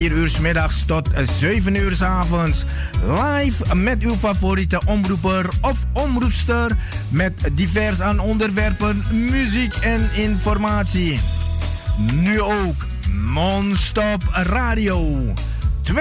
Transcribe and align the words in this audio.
4 0.00 0.12
uur 0.12 0.36
middags 0.40 0.84
tot 0.86 1.08
7 1.38 1.74
uur 1.74 2.04
avonds. 2.04 2.64
Live 3.06 3.74
met 3.74 4.02
uw 4.02 4.14
favoriete 4.14 4.80
omroeper 4.86 5.48
of 5.60 5.86
omroepster. 5.92 6.76
Met 7.08 7.50
divers 7.52 8.00
aan 8.00 8.18
onderwerpen, 8.18 9.02
muziek 9.12 9.74
en 9.74 10.10
informatie. 10.14 11.20
Nu 12.12 12.40
ook 12.40 12.86
non-stop 13.12 14.22
radio. 14.32 15.24
24-7 15.82 15.92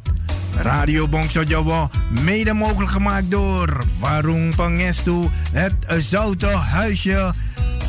Radio 0.61 1.07
Bongso 1.07 1.43
Jawa, 1.43 1.89
mede 2.23 2.53
mogelijk 2.53 2.91
gemaakt 2.91 3.31
door 3.31 3.83
Warung 3.99 4.55
Pangestu, 4.55 5.29
het 5.51 5.73
Zoute 5.87 6.47
Huisje 6.47 7.33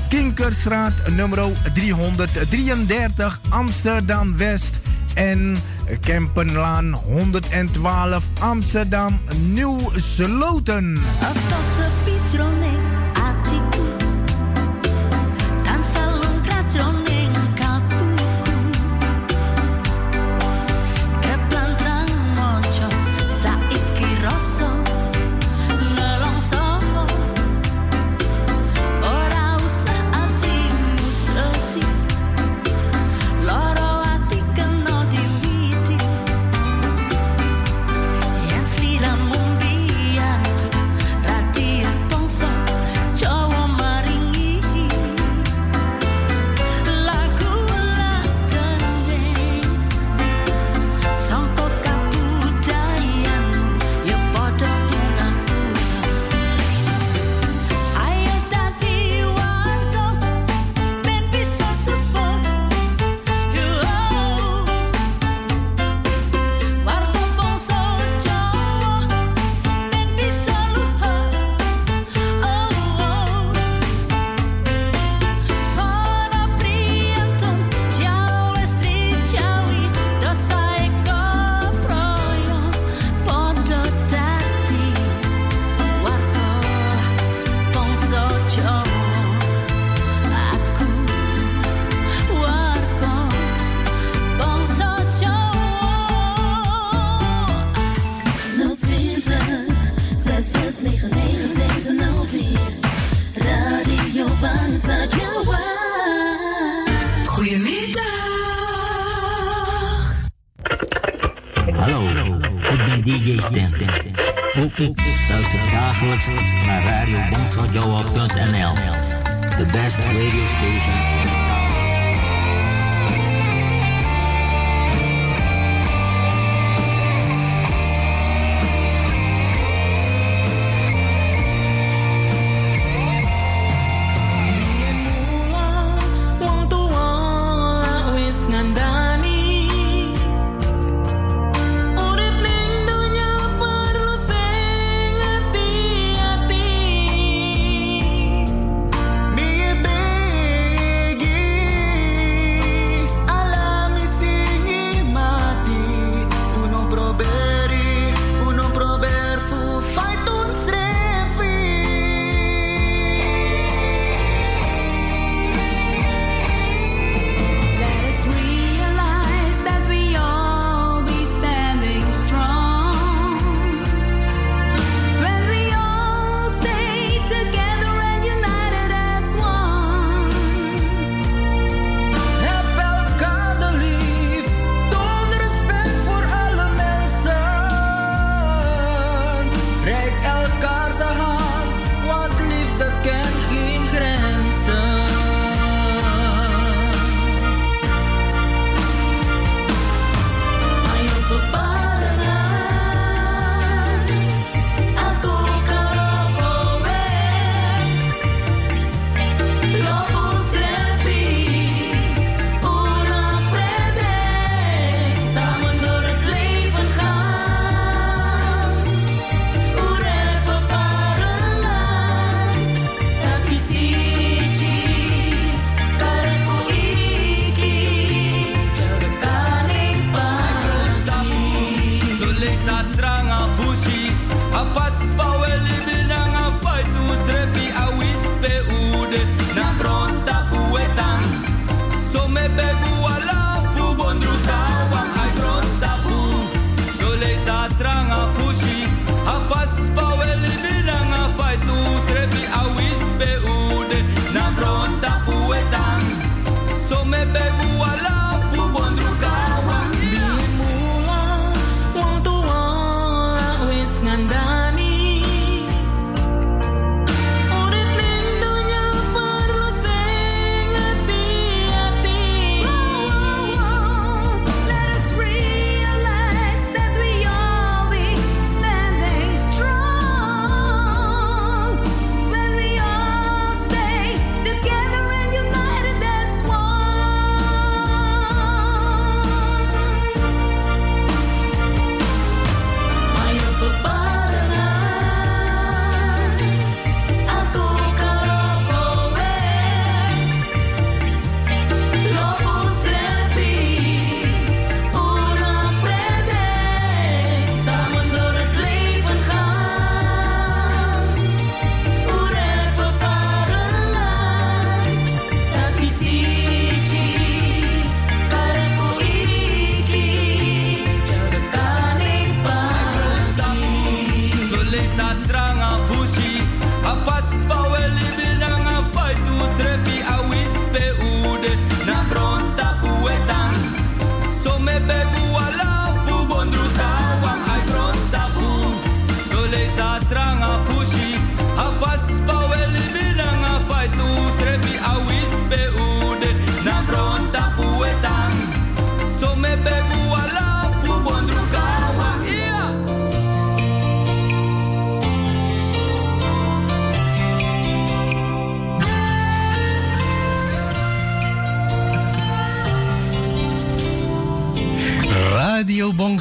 Kinkerstraat 0.09 0.93
nummer 1.17 1.39
333 1.75 3.41
Amsterdam 3.49 4.37
West 4.37 4.79
en 5.15 5.57
Kempenlaan 6.01 6.93
112 6.93 8.29
Amsterdam 8.41 9.21
Nieuw 9.53 9.79
Sloten. 9.95 10.99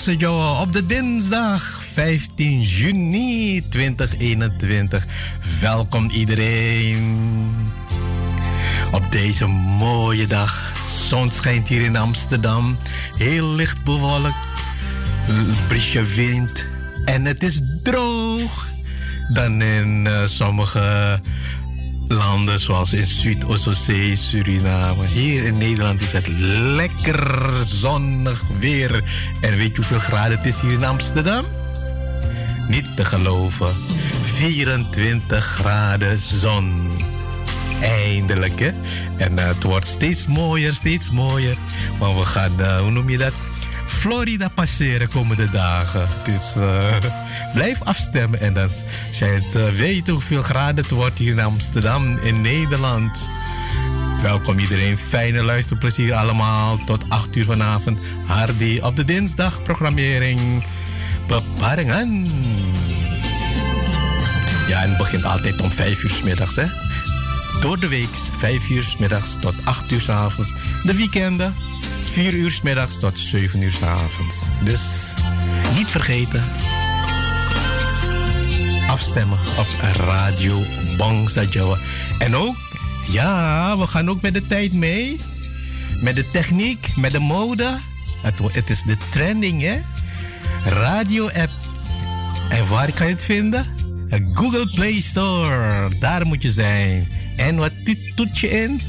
Joe 0.05 0.59
op 0.59 0.73
de 0.73 0.85
dinsdag 0.85 1.61
15 1.93 2.61
juni 2.61 3.61
2021. 3.69 5.05
Welkom 5.59 6.09
iedereen. 6.09 7.29
Op 8.91 9.11
deze 9.11 9.47
mooie 9.47 10.27
dag. 10.27 10.71
Zon 11.07 11.31
schijnt 11.31 11.67
hier 11.67 11.81
in 11.81 11.95
Amsterdam. 11.95 12.77
Heel 13.17 13.55
licht 13.55 13.83
bewolkt. 13.83 14.47
Briesje 15.67 16.03
wind. 16.03 16.67
En 17.03 17.25
het 17.25 17.43
is 17.43 17.61
droog. 17.83 18.69
Dan 19.33 19.61
in 19.61 20.05
uh, 20.05 20.25
sommige 20.25 21.19
landen 22.11 22.59
zoals 22.59 22.93
in 22.93 23.05
Zuid-Oostzee, 23.05 24.15
Suriname. 24.15 25.05
Hier 25.05 25.43
in 25.43 25.57
Nederland 25.57 26.01
is 26.01 26.11
het 26.11 26.27
lekker 26.27 27.49
zonnig 27.63 28.41
weer. 28.59 29.03
En 29.41 29.55
weet 29.55 29.69
je 29.69 29.75
hoeveel 29.75 29.99
graden 29.99 30.37
het 30.37 30.47
is 30.47 30.61
hier 30.61 30.71
in 30.71 30.83
Amsterdam? 30.83 31.45
Niet 32.67 32.95
te 32.95 33.05
geloven. 33.05 33.67
24 34.21 35.45
graden 35.45 36.17
zon. 36.17 36.91
Eindelijk, 37.81 38.59
hè? 38.59 38.71
En 39.17 39.33
uh, 39.33 39.45
het 39.45 39.63
wordt 39.63 39.87
steeds 39.87 40.27
mooier, 40.27 40.73
steeds 40.73 41.11
mooier. 41.11 41.57
Maar 41.99 42.17
we 42.17 42.25
gaan, 42.25 42.61
uh, 42.61 42.79
hoe 42.79 42.91
noem 42.91 43.09
je 43.09 43.17
dat? 43.17 43.33
Florida 43.85 44.47
passeren 44.47 45.09
komende 45.09 45.49
dagen. 45.49 46.07
Dus 46.23 46.55
uh, 46.57 46.95
blijf 47.53 47.81
afstemmen. 47.81 48.39
En 48.39 48.53
dan, 48.53 48.69
als 49.07 49.19
jij 49.19 49.33
het 49.33 49.55
uh, 49.55 49.69
weet 49.69 50.07
hoeveel 50.07 50.41
graden 50.41 50.83
het 50.83 50.93
wordt 50.93 51.17
hier 51.17 51.31
in 51.31 51.39
Amsterdam, 51.39 52.17
in 52.17 52.41
Nederland. 52.41 53.29
Welkom 54.21 54.59
iedereen. 54.59 54.97
Fijne 54.97 55.43
luisterplezier 55.43 56.13
allemaal. 56.13 56.83
Tot 56.85 57.09
8 57.09 57.35
uur 57.35 57.45
vanavond. 57.45 57.99
Hardy 58.25 58.79
op 58.83 58.95
de 58.95 59.05
dinsdag 59.05 59.63
programmering. 59.63 60.63
Beparingen. 61.27 62.25
Ja, 64.67 64.81
en 64.81 64.89
het 64.89 64.97
begint 64.97 65.25
altijd 65.25 65.61
om 65.61 65.71
5 65.71 66.03
uur 66.03 66.09
s 66.09 66.21
middags, 66.21 66.55
hè? 66.55 66.65
Door 67.59 67.79
de 67.79 67.87
week, 67.87 68.09
5 68.37 68.69
uur 68.69 68.83
s 68.83 68.97
middags 68.97 69.37
tot 69.39 69.55
8 69.63 69.91
uur 69.91 70.01
s 70.01 70.09
avonds. 70.09 70.53
De 70.83 70.95
weekenden, 70.95 71.55
4 72.11 72.33
uur 72.33 72.51
s 72.51 72.61
middags 72.61 72.99
tot 72.99 73.19
7 73.19 73.61
uur 73.61 73.71
s 73.71 73.81
avonds. 73.81 74.45
Dus 74.63 75.13
niet 75.75 75.87
vergeten. 75.87 76.43
Afstemmen 78.91 79.37
op 79.37 79.67
Radio 79.95 80.59
Bangsa 80.97 81.41
Jawa. 81.49 81.77
En 82.19 82.35
ook, 82.35 82.55
ja, 83.11 83.77
we 83.77 83.87
gaan 83.87 84.09
ook 84.09 84.21
met 84.21 84.33
de 84.33 84.47
tijd 84.47 84.73
mee. 84.73 85.19
Met 86.01 86.15
de 86.15 86.29
techniek, 86.31 86.95
met 86.95 87.11
de 87.11 87.19
mode. 87.19 87.77
Het, 88.21 88.53
het 88.53 88.69
is 88.69 88.81
de 88.81 88.97
trending, 89.11 89.61
hè? 89.61 89.79
Radio-app. 90.65 91.51
En 92.49 92.67
waar 92.67 92.91
kan 92.91 93.07
je 93.07 93.13
het 93.13 93.25
vinden? 93.25 93.65
Google 94.33 94.71
Play 94.75 95.01
Store. 95.01 95.89
Daar 95.99 96.25
moet 96.25 96.41
je 96.41 96.51
zijn. 96.51 97.07
En 97.37 97.55
wat 97.55 97.71
toet 98.15 98.39
je 98.39 98.49
in? 98.49 98.81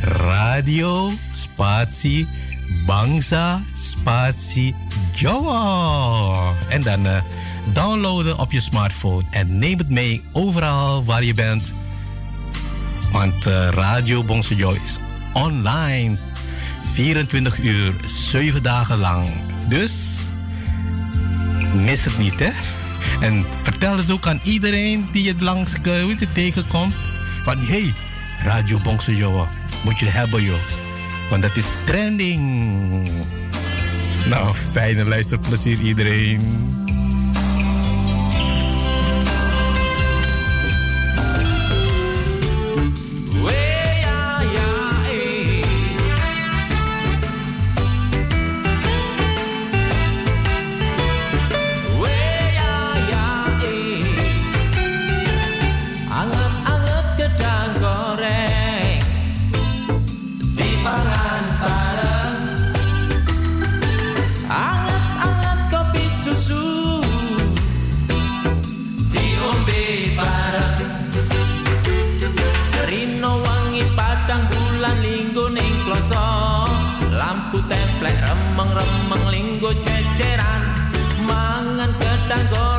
Radio, 0.00 1.10
spatie, 1.32 2.28
Bangsa, 2.86 3.62
spatie, 3.74 4.74
Jawa. 5.14 6.52
En 6.68 6.80
dan 6.80 7.06
uh, 7.06 7.16
downloaden 7.72 8.38
op 8.38 8.52
je 8.52 8.60
smartphone. 8.60 9.22
En 9.30 9.58
neem 9.58 9.78
het 9.78 9.90
mee 9.90 10.24
overal 10.32 11.04
waar 11.04 11.24
je 11.24 11.34
bent. 11.34 11.74
Want 13.12 13.46
uh, 13.46 13.68
Radio 13.68 14.24
Jawa 14.48 14.74
is 14.84 14.98
online. 15.32 16.18
24 16.92 17.58
uur, 17.58 17.92
7 18.04 18.62
dagen 18.62 18.98
lang. 18.98 19.28
Dus 19.68 20.18
mis 21.74 22.04
het 22.04 22.18
niet, 22.18 22.40
hè? 22.40 22.50
En 23.20 23.44
vertel 23.62 23.96
het 23.96 24.10
ook 24.10 24.26
aan 24.26 24.40
iedereen 24.42 25.08
die 25.12 25.28
het 25.28 25.40
langs 25.40 25.74
uh, 25.82 26.16
tegenkomt. 26.32 26.94
Van 27.42 27.58
hé, 27.58 27.64
hey, 27.64 27.92
Radio 28.42 28.78
Bongso 28.82 29.12
Joa, 29.12 29.48
moet 29.84 29.98
je 29.98 30.06
hebben 30.06 30.42
joh. 30.42 30.60
Want 31.30 31.42
dat 31.42 31.56
is 31.56 31.66
trending. 31.86 32.40
Nou, 34.28 34.54
fijne 34.72 35.04
luisterplezier 35.04 35.80
iedereen. 35.80 36.40
algo 82.44 82.73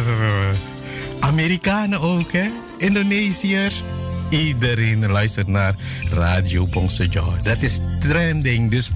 Amerikanen 1.24 2.00
ook, 2.00 2.32
hè? 2.32 2.50
Indonesiërs. 2.78 3.82
Iedereen 4.28 5.10
luistert 5.10 5.46
naar 5.46 5.74
Radio 6.10 6.66
Bongsa 6.66 7.04
Jawa. 7.10 7.36
Dat 7.42 7.62
is 7.62 7.80
trending, 8.00 8.70
dus 8.70 8.90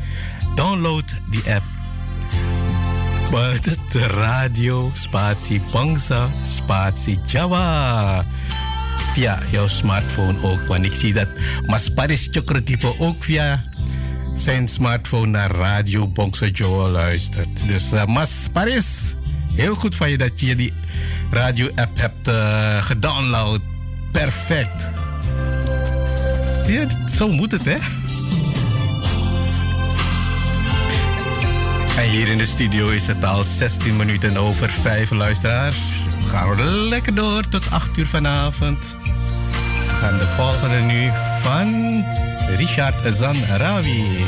download 0.55 1.17
die 1.31 1.43
app. 1.53 1.63
De 3.93 4.07
radio 4.07 4.91
spatie 4.95 5.63
Bangsa 5.73 6.31
spatie 6.43 7.19
Jawa. 7.27 8.27
Via 9.13 9.39
jouw 9.51 9.67
smartphone 9.67 10.43
ook. 10.43 10.61
Want 10.67 10.85
ik 10.85 10.93
zie 10.93 11.13
dat 11.13 11.29
Mas 11.67 11.89
Paris 11.89 12.29
Chokrotype 12.31 12.99
ook 12.99 13.25
via 13.25 13.63
zijn 14.35 14.69
smartphone 14.69 15.27
naar 15.27 15.51
Radio 15.51 16.09
Bongsa 16.09 16.47
Jawa 16.53 16.89
luistert. 16.89 17.69
Dus 17.69 17.93
uh, 17.93 18.05
Mas 18.05 18.49
Paris, 18.53 18.87
heel 19.55 19.75
goed 19.75 19.95
van 19.95 20.11
je 20.11 20.19
dat 20.19 20.41
je 20.41 20.57
die 20.57 20.73
radio-app 21.31 21.99
hebt 21.99 22.29
uh, 22.29 22.83
gedownload. 22.83 23.61
Perfect. 24.13 24.91
Ja, 26.67 27.09
zo 27.09 27.29
moet 27.29 27.53
het, 27.53 27.65
hè? 27.65 27.77
En 32.03 32.09
hier 32.09 32.29
in 32.29 32.39
de 32.39 32.47
studio 32.47 32.89
is 32.89 33.07
het 33.07 33.25
al 33.25 33.43
16 33.43 33.97
minuten 33.97 34.37
over 34.37 34.71
5 34.71 35.11
luisteraars. 35.11 35.77
We 36.23 36.29
gaan 36.29 36.63
lekker 36.89 37.15
door 37.15 37.49
tot 37.49 37.71
8 37.71 37.99
uur 37.99 38.07
vanavond. 38.07 38.97
Gaan 40.01 40.19
de 40.19 40.27
volgende 40.27 40.77
nu 40.77 41.11
van 41.41 42.05
Richard 42.57 43.15
Zanrawi. 43.15 44.27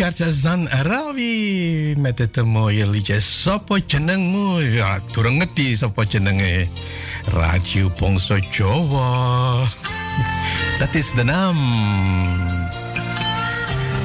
Richard 0.00 0.34
Zan 0.34 0.68
Rawi 0.68 1.94
met 1.98 2.18
het 2.18 2.44
mooie 2.44 2.88
liedje 2.88 3.20
Sopo 3.20 3.78
Jenengmu. 3.86 4.62
Ja, 4.72 5.00
turangeti 5.12 5.76
Sopo 5.76 6.02
Jenenge. 6.02 6.66
Radio 7.32 7.90
Bongso. 7.98 8.38
Dat 10.78 10.94
is 10.94 11.12
de 11.12 11.22
naam. 11.22 11.56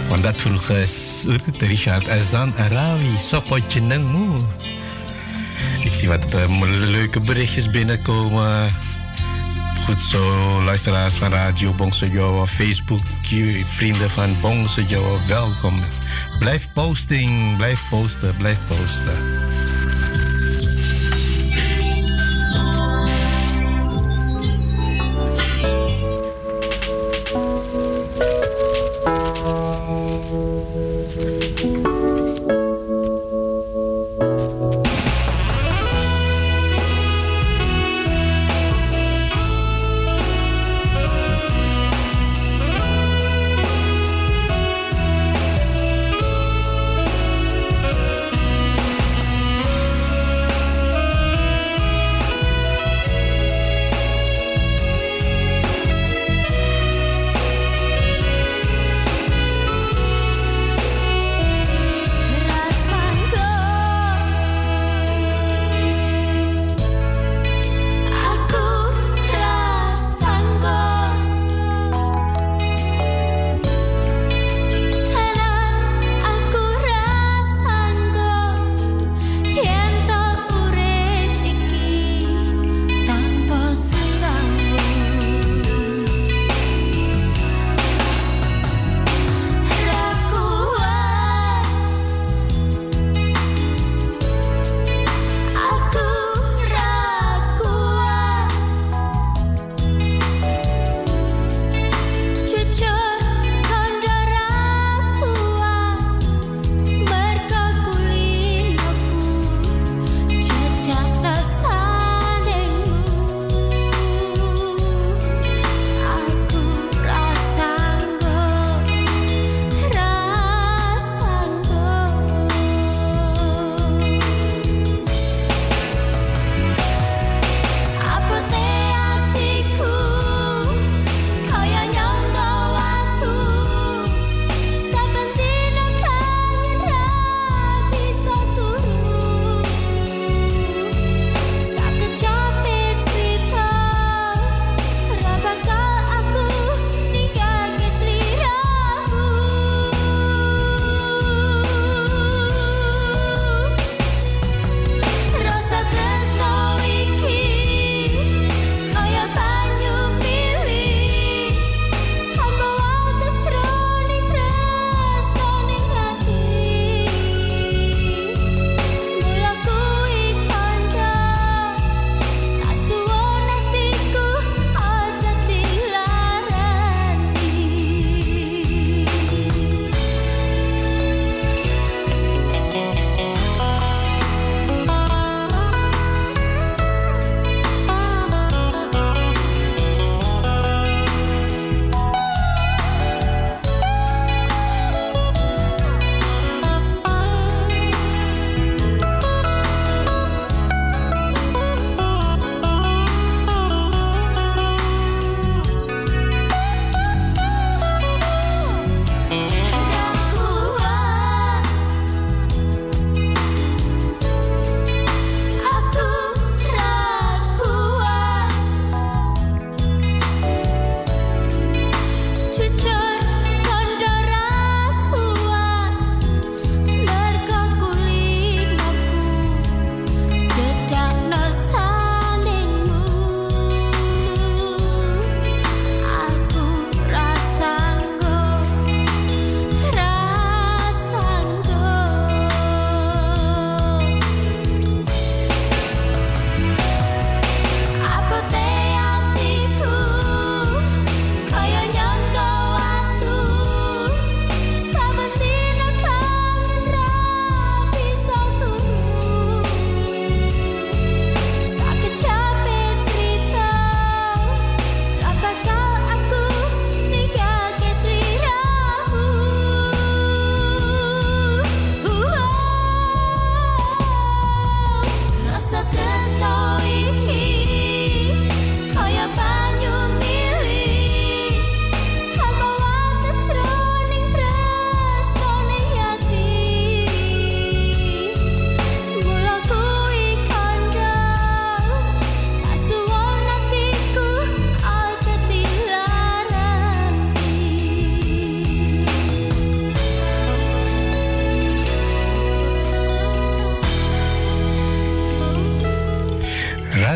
Want 0.10 0.24
dat 0.24 0.38
vroeg 0.38 0.68
Richard 1.60 2.08
Zan 2.30 2.52
Rawi 2.70 3.18
Sopo 3.18 3.58
Jenengmu. 3.68 4.40
Ik 5.84 5.92
zie 5.92 6.08
wat 6.08 6.34
uh, 6.34 6.62
leuke 6.90 7.20
berichtjes 7.20 7.70
binnenkomen. 7.70 8.95
Goed 9.86 10.02
zo, 10.02 10.64
luisteraars 10.64 11.14
van 11.14 11.32
Radio 11.32 11.74
Bongse 11.74 12.10
Joa, 12.10 12.46
Facebook, 12.46 13.02
vrienden 13.66 14.10
van 14.10 14.40
Bongse 14.42 14.86
Joa, 14.86 15.26
welkom. 15.28 15.80
Blijf 16.40 16.74
posting, 16.74 17.58
blijf 17.58 17.90
posten, 17.90 18.36
blijf 18.38 18.68
posten. 18.68 19.18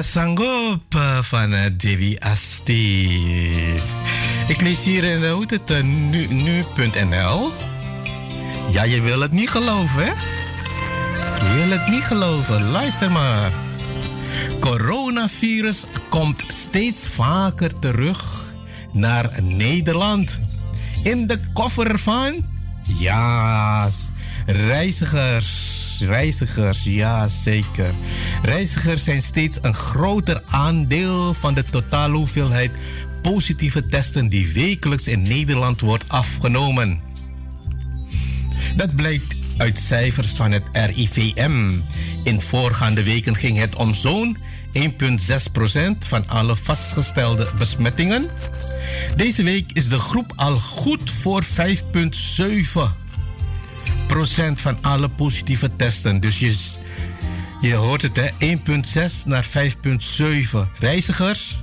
Asangop 0.09 0.95
eh, 0.95 1.21
van 1.21 1.53
uh, 1.53 1.65
Devi 1.77 2.17
Asti. 2.19 3.21
Ik 4.47 4.61
lees 4.61 4.83
hier 4.83 5.03
in 5.03 5.21
uh, 5.21 5.33
hoe 5.33 5.45
het, 5.47 5.71
uh, 5.71 5.83
nu.nl. 6.29 7.51
Ja, 8.71 8.83
je 8.83 9.01
wil 9.01 9.19
het 9.19 9.31
niet 9.31 9.49
geloven, 9.49 10.03
hè? 10.03 10.11
Je 11.47 11.53
wil 11.53 11.77
het 11.77 11.87
niet 11.87 12.03
geloven. 12.03 12.69
Luister 12.69 13.11
maar. 13.11 13.51
Coronavirus 14.59 15.83
komt 16.09 16.43
steeds 16.47 17.07
vaker 17.07 17.79
terug 17.79 18.43
naar 18.91 19.41
Nederland. 19.41 20.39
In 21.03 21.27
de 21.27 21.39
koffer 21.53 21.99
van... 21.99 22.45
Ja, 22.99 23.89
reizigers. 24.45 25.77
Reizigers, 25.99 26.83
ja 26.83 27.27
zeker. 27.27 27.93
Reizigers 28.41 29.03
zijn 29.03 29.21
steeds 29.21 29.57
een 29.61 29.73
groter 29.73 30.41
aandeel 30.45 31.33
van 31.33 31.53
de 31.53 31.63
totale 31.63 32.15
hoeveelheid 32.15 32.71
positieve 33.21 33.85
testen 33.85 34.29
die 34.29 34.53
wekelijks 34.53 35.07
in 35.07 35.21
Nederland 35.21 35.81
wordt 35.81 36.05
afgenomen. 36.07 36.99
Dat 38.75 38.95
blijkt 38.95 39.35
uit 39.57 39.79
cijfers 39.79 40.27
van 40.27 40.51
het 40.51 40.63
RIVM. 40.71 41.73
In 42.23 42.41
voorgaande 42.41 43.03
weken 43.03 43.35
ging 43.35 43.57
het 43.57 43.75
om 43.75 43.93
zo'n 43.93 44.37
1,6% 44.73 44.81
van 45.99 46.27
alle 46.27 46.55
vastgestelde 46.55 47.49
besmettingen. 47.57 48.29
Deze 49.15 49.43
week 49.43 49.71
is 49.71 49.87
de 49.87 49.99
groep 49.99 50.33
al 50.35 50.53
goed 50.53 51.09
voor 51.09 51.43
5,7% 51.43 51.49
van 54.53 54.77
alle 54.81 55.09
positieve 55.09 55.75
testen. 55.75 56.19
Dus 56.19 56.39
je, 56.39 56.57
je 57.61 57.73
hoort 57.73 58.01
het, 58.01 58.15
hè? 58.15 58.57
1,6 58.57 59.25
naar 59.25 59.45
5,7. 59.45 60.57
Reizigers, 60.79 61.57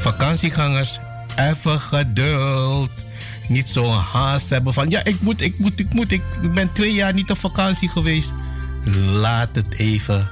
vakantiegangers, 0.00 0.98
even 1.36 1.80
geduld. 1.80 2.90
Niet 3.48 3.68
zo'n 3.68 3.96
haast 3.96 4.50
hebben 4.50 4.72
van 4.72 4.90
ja, 4.90 5.04
ik 5.04 5.20
moet, 5.20 5.40
ik 5.40 5.58
moet, 5.58 5.80
ik 5.80 5.92
moet. 5.92 6.12
Ik 6.12 6.54
ben 6.54 6.72
twee 6.72 6.94
jaar 6.94 7.14
niet 7.14 7.30
op 7.30 7.38
vakantie 7.38 7.88
geweest. 7.88 8.32
Laat 9.12 9.48
het 9.52 9.78
even 9.78 10.30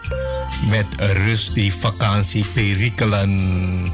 met 0.71 0.87
rust 0.99 1.55
die 1.55 1.73
vakantie 1.73 2.45
perikelen. 2.55 3.93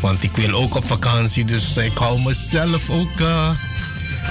Want 0.00 0.22
ik 0.22 0.36
wil 0.36 0.52
ook 0.52 0.74
op 0.74 0.84
vakantie, 0.84 1.44
dus 1.44 1.76
ik 1.76 1.98
hou 1.98 2.22
mezelf 2.22 2.90
ook 2.90 3.20
uh, 3.20 3.50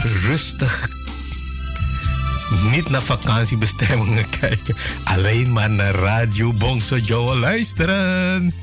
rustig. 0.03 0.89
Niet 2.49 2.89
naar 2.89 3.01
vakantiebestemmingen 3.01 4.29
kijken, 4.39 4.75
alleen 5.03 5.51
maar 5.51 5.69
naar 5.69 5.93
Radio 5.93 6.53
Bongso 6.53 6.97
Joe 6.97 7.35
luisteren. 7.38 8.53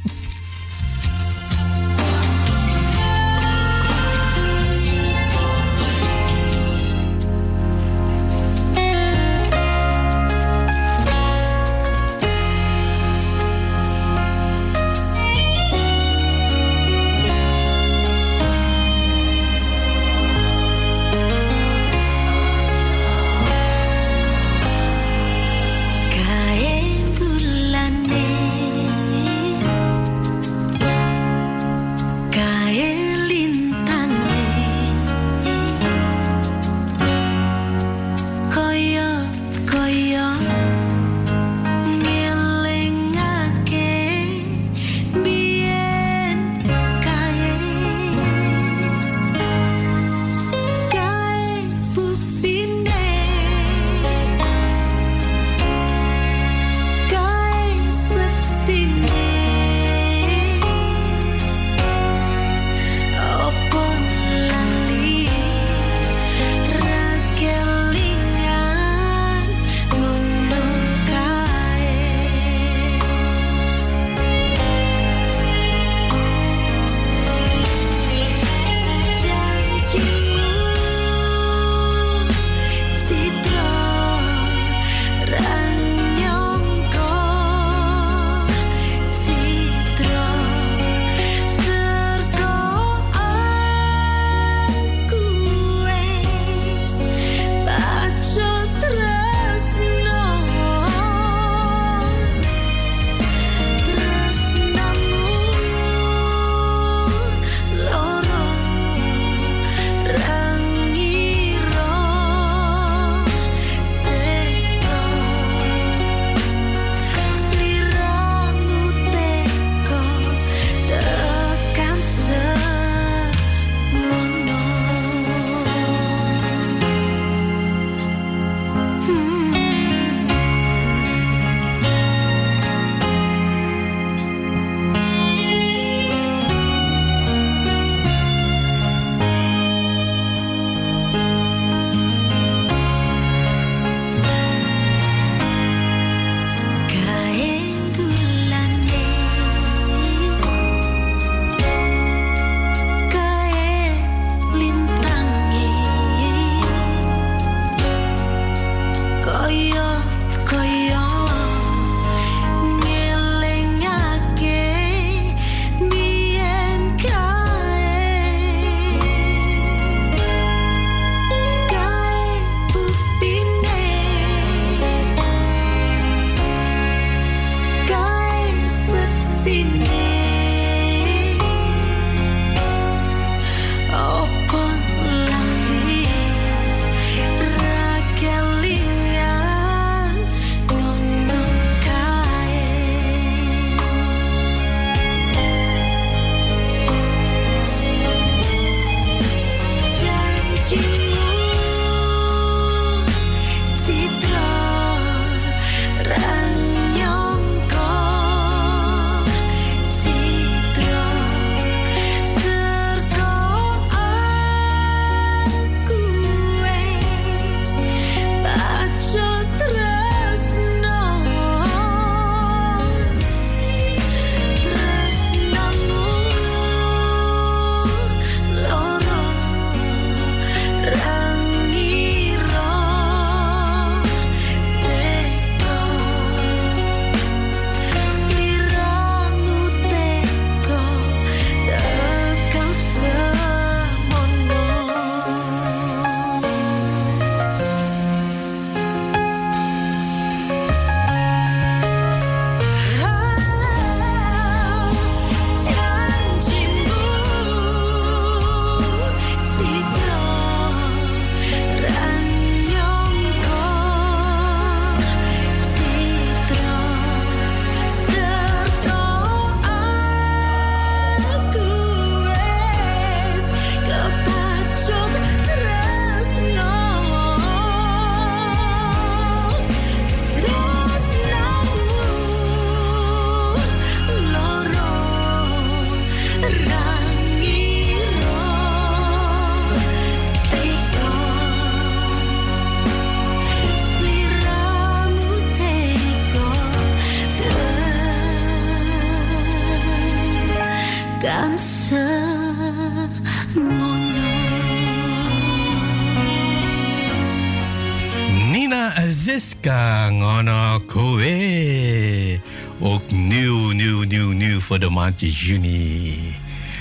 Nieuw 315.07 315.31
voor 315.31 315.31
de 315.31 315.31
maand 315.31 315.39
juni. 315.39 316.35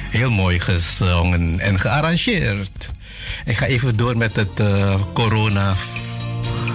Heel 0.10 0.32
mooi 0.32 0.60
gezongen 0.60 1.60
en 1.60 1.80
gearrangeerd. 1.80 2.92
Ik 3.46 3.58
ga 3.58 3.66
even 3.66 3.98
door 3.98 4.18
met 4.18 4.36
het 4.36 4.60
uh, 4.60 4.96
corona 5.14 5.74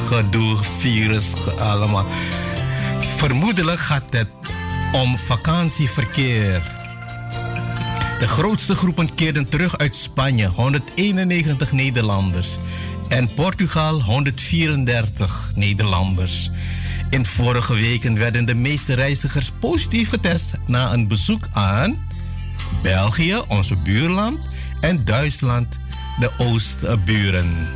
gedoe, 0.08 0.56
virus, 0.78 1.32
allemaal. 1.58 2.06
Vermoedelijk 3.16 3.78
gaat 3.78 4.12
het 4.12 4.28
om 4.92 5.18
vakantieverkeer. 5.18 6.62
De 8.18 8.26
grootste 8.26 8.74
groepen 8.74 9.14
keerden 9.14 9.48
terug 9.48 9.78
uit 9.78 9.96
Spanje, 9.96 10.46
191 10.46 11.72
Nederlanders. 11.72 12.56
En 13.08 13.34
Portugal, 13.34 14.02
134 14.02 15.52
Nederlanders. 15.54 16.49
In 17.10 17.26
vorige 17.26 17.74
weken 17.74 18.18
werden 18.18 18.44
de 18.44 18.54
meeste 18.54 18.94
reizigers 18.94 19.50
positief 19.60 20.08
getest 20.08 20.54
na 20.66 20.92
een 20.92 21.08
bezoek 21.08 21.48
aan 21.52 22.08
België, 22.82 23.42
onze 23.48 23.76
buurland, 23.76 24.58
en 24.80 25.04
Duitsland, 25.04 25.78
de 26.18 26.30
oostburen. 26.38 27.68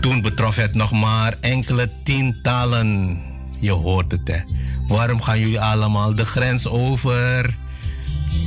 Toen 0.00 0.20
betrof 0.20 0.56
het 0.56 0.74
nog 0.74 0.90
maar 0.90 1.34
enkele 1.40 1.90
tientallen. 2.02 3.18
Je 3.60 3.70
hoort 3.70 4.12
het, 4.12 4.28
hè. 4.28 4.38
Waarom 4.88 5.22
gaan 5.22 5.38
jullie 5.38 5.60
allemaal 5.60 6.14
de 6.14 6.26
grens 6.26 6.66
over? 6.66 7.56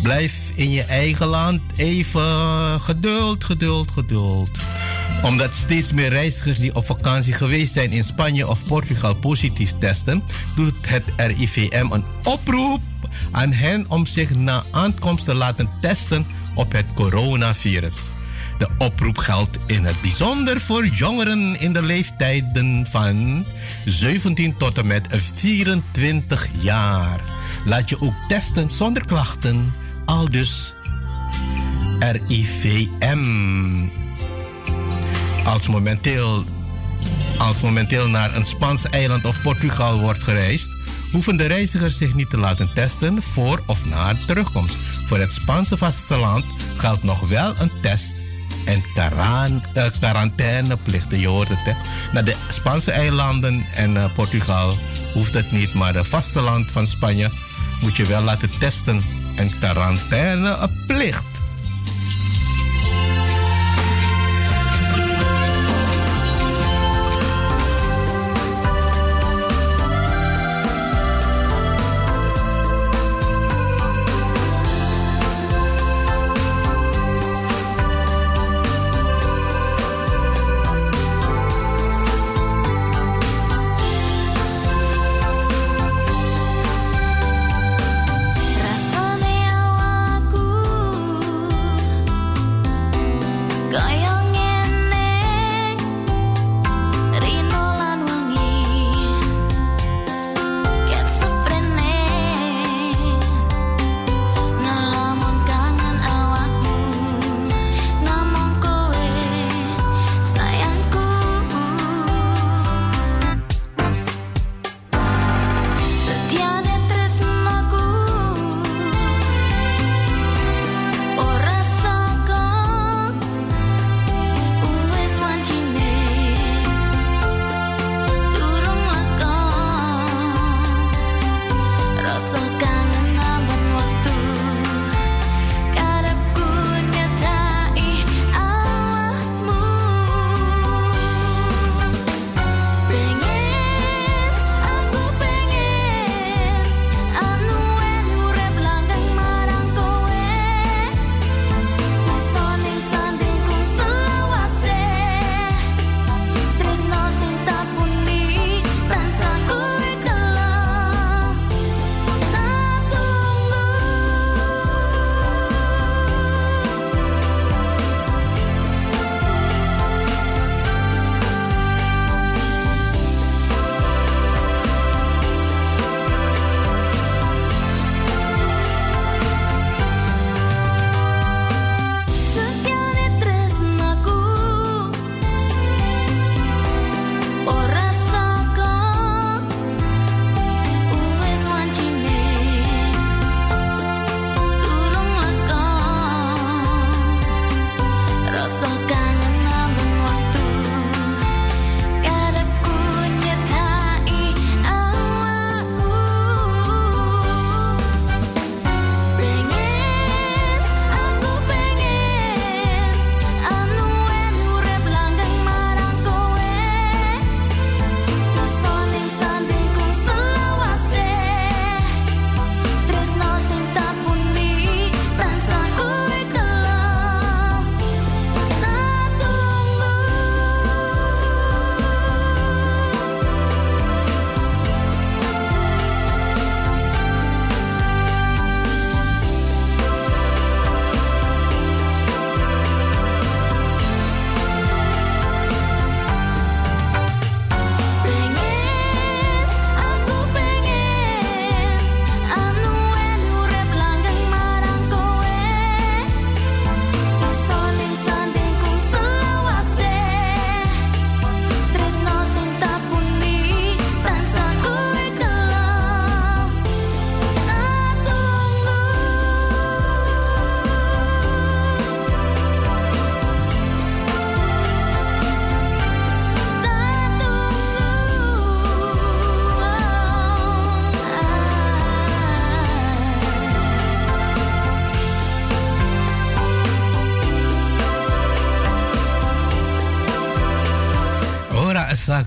Blijf 0.02 0.34
in 0.56 0.70
je 0.70 0.84
eigen 0.84 1.28
land 1.28 1.62
even 1.76 2.80
geduld, 2.82 3.44
geduld, 3.44 3.92
geduld. 3.92 4.60
Omdat 5.24 5.54
steeds 5.54 5.92
meer 5.92 6.10
reizigers 6.10 6.58
die 6.58 6.76
op 6.76 6.86
vakantie 6.86 7.34
geweest 7.34 7.74
zijn 7.74 7.92
in 7.92 8.04
Spanje 8.04 8.48
of 8.48 8.68
Portugal 8.68 9.16
positief 9.16 9.74
testen, 9.80 10.24
doet 10.56 10.88
het 10.88 11.04
RIVM 11.16 11.88
een 11.90 12.04
oproep 12.24 12.82
aan 13.32 13.52
hen 13.52 13.86
om 13.90 14.06
zich 14.06 14.36
na 14.36 14.64
aankomst 14.72 15.26
te 15.26 15.34
laten 15.34 15.70
testen 15.82 16.26
op 16.56 16.72
het 16.72 16.86
coronavirus. 16.94 17.96
De 18.58 18.68
oproep 18.78 19.18
geldt 19.18 19.60
in 19.66 19.84
het 19.84 20.02
bijzonder 20.02 20.62
voor 20.62 20.86
jongeren 20.86 21.60
in 21.60 21.74
de 21.74 21.82
leeftijden 21.82 22.88
van 22.90 23.46
17 23.86 24.58
tot 24.58 24.78
en 24.78 24.88
met 24.88 25.08
24 25.10 26.48
jaar. 26.60 27.20
Laat 27.66 27.90
je 27.90 28.02
ook 28.02 28.16
testen 28.28 28.70
zonder 28.70 29.06
klachten, 29.06 29.74
al 30.06 30.30
dus 30.30 30.74
RIVM. 32.00 34.03
Als 35.46 35.68
momenteel, 35.68 36.44
als 37.38 37.62
momenteel 37.62 38.08
naar 38.08 38.36
een 38.36 38.46
Spaans 38.46 38.90
eiland 38.90 39.26
of 39.26 39.42
Portugal 39.42 40.00
wordt 40.00 40.24
gereisd, 40.24 40.72
hoeven 41.12 41.38
de 41.38 41.46
reizigers 41.46 41.98
zich 41.98 42.14
niet 42.14 42.30
te 42.30 42.38
laten 42.38 42.74
testen 42.74 43.24
voor 43.24 43.62
of 43.66 43.86
na 43.86 44.16
terugkomst. 44.28 44.76
Voor 45.08 45.18
het 45.18 45.32
Spaanse 45.32 45.78
vasteland 45.78 46.46
geldt 46.78 47.04
nog 47.04 47.30
wel 47.30 47.54
een 47.60 47.72
test 47.82 48.16
en 48.66 48.84
uh, 48.98 49.84
quarantaineplichten. 50.00 51.20
Je 51.20 51.28
hoort 51.28 51.50
het, 51.50 51.60
hè? 51.64 51.74
Naar 52.14 52.24
de 52.24 52.36
Spaanse 52.50 52.92
eilanden 52.92 53.66
en 53.74 53.96
uh, 53.96 54.14
Portugal 54.14 54.78
hoeft 55.14 55.34
het 55.34 55.52
niet, 55.52 55.74
maar 55.74 55.96
het 55.96 56.08
vasteland 56.08 56.72
van 56.72 56.88
Spanje 56.88 57.32
moet 57.82 57.96
je 57.96 58.06
wel 58.06 58.22
laten 58.22 58.50
testen 58.60 59.04
en 59.36 59.60
quarantaineplicht. 59.60 61.33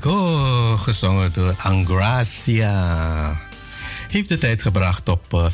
Sako, 0.07 0.77
gezongen 0.77 1.33
door 1.33 1.55
Angracia. 1.63 3.41
Heeft 4.09 4.29
de 4.29 4.39
tijd 4.39 4.63
gebracht 4.63 5.09
op 5.09 5.33
uh, 5.35 5.47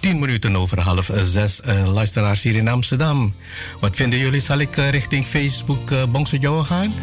10 0.00 0.18
minuten 0.18 0.56
over 0.56 0.80
half 0.80 1.10
zes 1.14 1.60
uh, 1.66 1.92
luisteraars 1.92 2.42
hier 2.42 2.54
in 2.54 2.68
Amsterdam. 2.68 3.34
Wat 3.78 3.96
vinden 3.96 4.18
jullie? 4.18 4.40
Zal 4.40 4.58
ik 4.58 4.76
uh, 4.76 4.90
richting 4.90 5.24
Facebook 5.24 5.90
uh, 5.90 6.04
Bongse 6.04 6.64
gaan? 6.64 6.94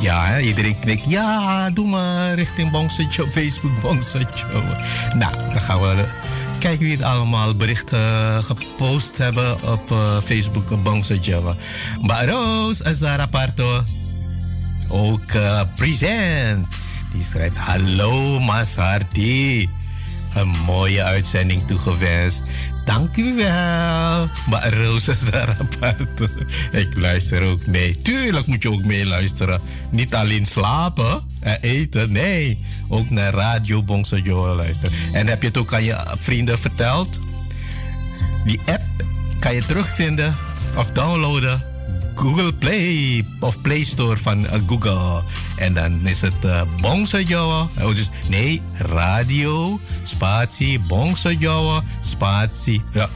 Ja, 0.00 0.38
iedereen 0.40 0.78
knikt. 0.78 1.04
Ja, 1.08 1.70
doe 1.70 1.88
maar 1.88 2.34
richting 2.34 2.70
Bongse 2.70 3.06
Joe, 3.06 3.30
Facebook 3.30 3.80
Bongse 3.80 4.18
Joe. 4.18 4.62
Nou, 5.14 5.36
dan 5.52 5.60
gaan 5.60 5.80
we 5.80 6.04
kijken 6.58 6.84
wie 6.84 6.96
het 6.96 7.02
allemaal 7.02 7.54
berichten 7.54 8.44
gepost 8.44 9.18
hebben 9.18 9.62
op 9.62 9.94
Facebook 10.24 10.82
Bongse 10.82 11.18
Joe. 11.18 11.54
Baros, 12.00 12.76
Zara 12.76 13.26
Parto. 13.26 13.82
Ook 14.88 15.32
uh, 15.32 15.60
present. 15.74 16.66
Die 17.12 17.22
schrijft: 17.22 17.56
Hallo 17.56 18.40
Masardi. 18.40 19.70
Een 20.34 20.48
mooie 20.66 21.02
uitzending 21.02 21.66
toegewenst. 21.66 22.50
Dank 22.84 23.16
u 23.16 23.34
wel. 23.34 24.28
Maar 24.48 24.72
Rosa. 24.82 25.12
Ik 26.70 26.96
luister 26.96 27.42
ook 27.42 27.66
mee. 27.66 27.94
Tuurlijk 27.94 28.46
moet 28.46 28.62
je 28.62 28.70
ook 28.70 28.84
meeluisteren. 28.84 29.60
Niet 29.90 30.14
alleen 30.14 30.46
slapen 30.46 31.22
en 31.40 31.60
eten. 31.60 32.12
Nee. 32.12 32.58
Ook 32.88 33.10
naar 33.10 33.34
Radio 33.34 33.82
Bongso 33.82 34.16
Joe 34.16 34.54
luisteren. 34.54 34.96
En 35.12 35.26
heb 35.26 35.40
je 35.42 35.48
het 35.48 35.56
ook 35.56 35.74
aan 35.74 35.84
je 35.84 36.04
vrienden 36.18 36.58
verteld? 36.58 37.20
Die 38.44 38.60
app 38.66 39.04
kan 39.38 39.54
je 39.54 39.64
terugvinden 39.64 40.36
of 40.76 40.90
downloaden 40.90 41.75
Google 42.16 42.52
Play 42.52 43.24
of 43.40 43.60
Play 43.60 43.84
Store 43.84 44.16
van 44.16 44.44
uh, 44.44 44.50
Google. 44.66 45.22
En 45.56 45.74
dan 45.74 46.06
is 46.06 46.20
het 46.20 46.44
uh, 46.44 46.62
Bongso 46.80 47.20
Jawa. 47.20 47.66
Oh, 47.80 47.94
dus 47.94 48.10
nee, 48.28 48.62
radio, 48.78 49.80
spatie, 50.02 50.80
Bongso 50.80 51.30
Jawa, 51.30 51.82
spatie. 52.00 52.82
Ja. 52.92 53.08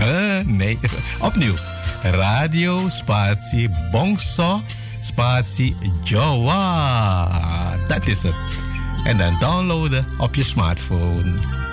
Uh, 0.00 0.46
nee, 0.46 0.78
opnieuw. 1.18 1.54
Radio, 2.02 2.88
spatie, 2.88 3.68
Bongso, 3.90 4.62
spatie, 5.00 5.76
Jawa. 6.02 7.76
Dat 7.86 8.06
is 8.06 8.22
het. 8.22 8.34
En 9.04 9.16
dan 9.16 9.36
downloaden 9.38 10.06
op 10.18 10.34
je 10.34 10.42
smartphone. 10.42 11.63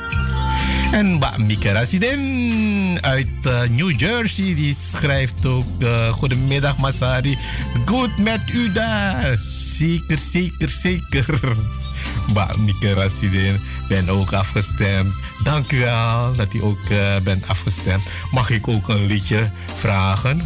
En 0.92 1.14
Mbak 1.14 1.38
Mika 1.38 1.72
Rasiden 1.72 2.98
uit 3.02 3.28
uh, 3.48 3.62
New 3.70 4.00
Jersey, 4.00 4.56
die 4.56 4.76
schrijft 4.76 5.46
ook... 5.46 5.66
Uh, 5.80 6.14
Goedemiddag 6.14 6.78
Masari, 6.78 7.38
goed 7.86 8.18
met 8.18 8.42
u 8.54 8.72
daar. 8.72 9.38
Zeker, 9.78 10.18
zeker, 10.18 10.70
zeker. 10.70 11.40
Mbak 12.28 12.58
Mika 12.58 12.94
Rasiden, 12.94 13.62
ben 13.88 14.10
ook 14.10 14.34
afgestemd. 14.34 15.14
Dank 15.44 15.72
u 15.72 15.80
wel 15.80 16.36
dat 16.36 16.54
u 16.54 16.64
ook 16.64 16.90
uh, 16.92 17.18
bent 17.24 17.48
afgestemd. 17.48 18.04
Mag 18.32 18.50
ik 18.50 18.68
ook 18.68 18.88
een 18.88 19.06
liedje 19.06 19.50
vragen 19.80 20.42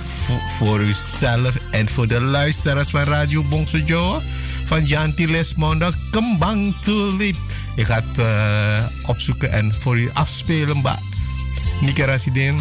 voor 0.57 0.80
uzelf 0.80 1.55
en 1.71 1.89
voor 1.89 2.07
de 2.07 2.21
luisteraars 2.21 2.89
van 2.89 3.03
Radio 3.03 3.43
Bongso 3.43 3.78
Joe? 3.78 4.21
Van 4.65 4.86
Janti 4.86 5.28
Lesmonda, 5.28 5.91
Kembang 6.11 6.76
Tulip. 6.76 7.36
Ik 7.76 7.86
ga 7.86 8.03
het 8.05 8.21
opzoeken 9.05 9.51
en 9.51 9.73
voor 9.73 9.97
u 9.97 10.09
afspelen, 10.13 10.78
Mbak. 10.78 10.99
Nika 11.82 12.05
Rasidin. 12.05 12.59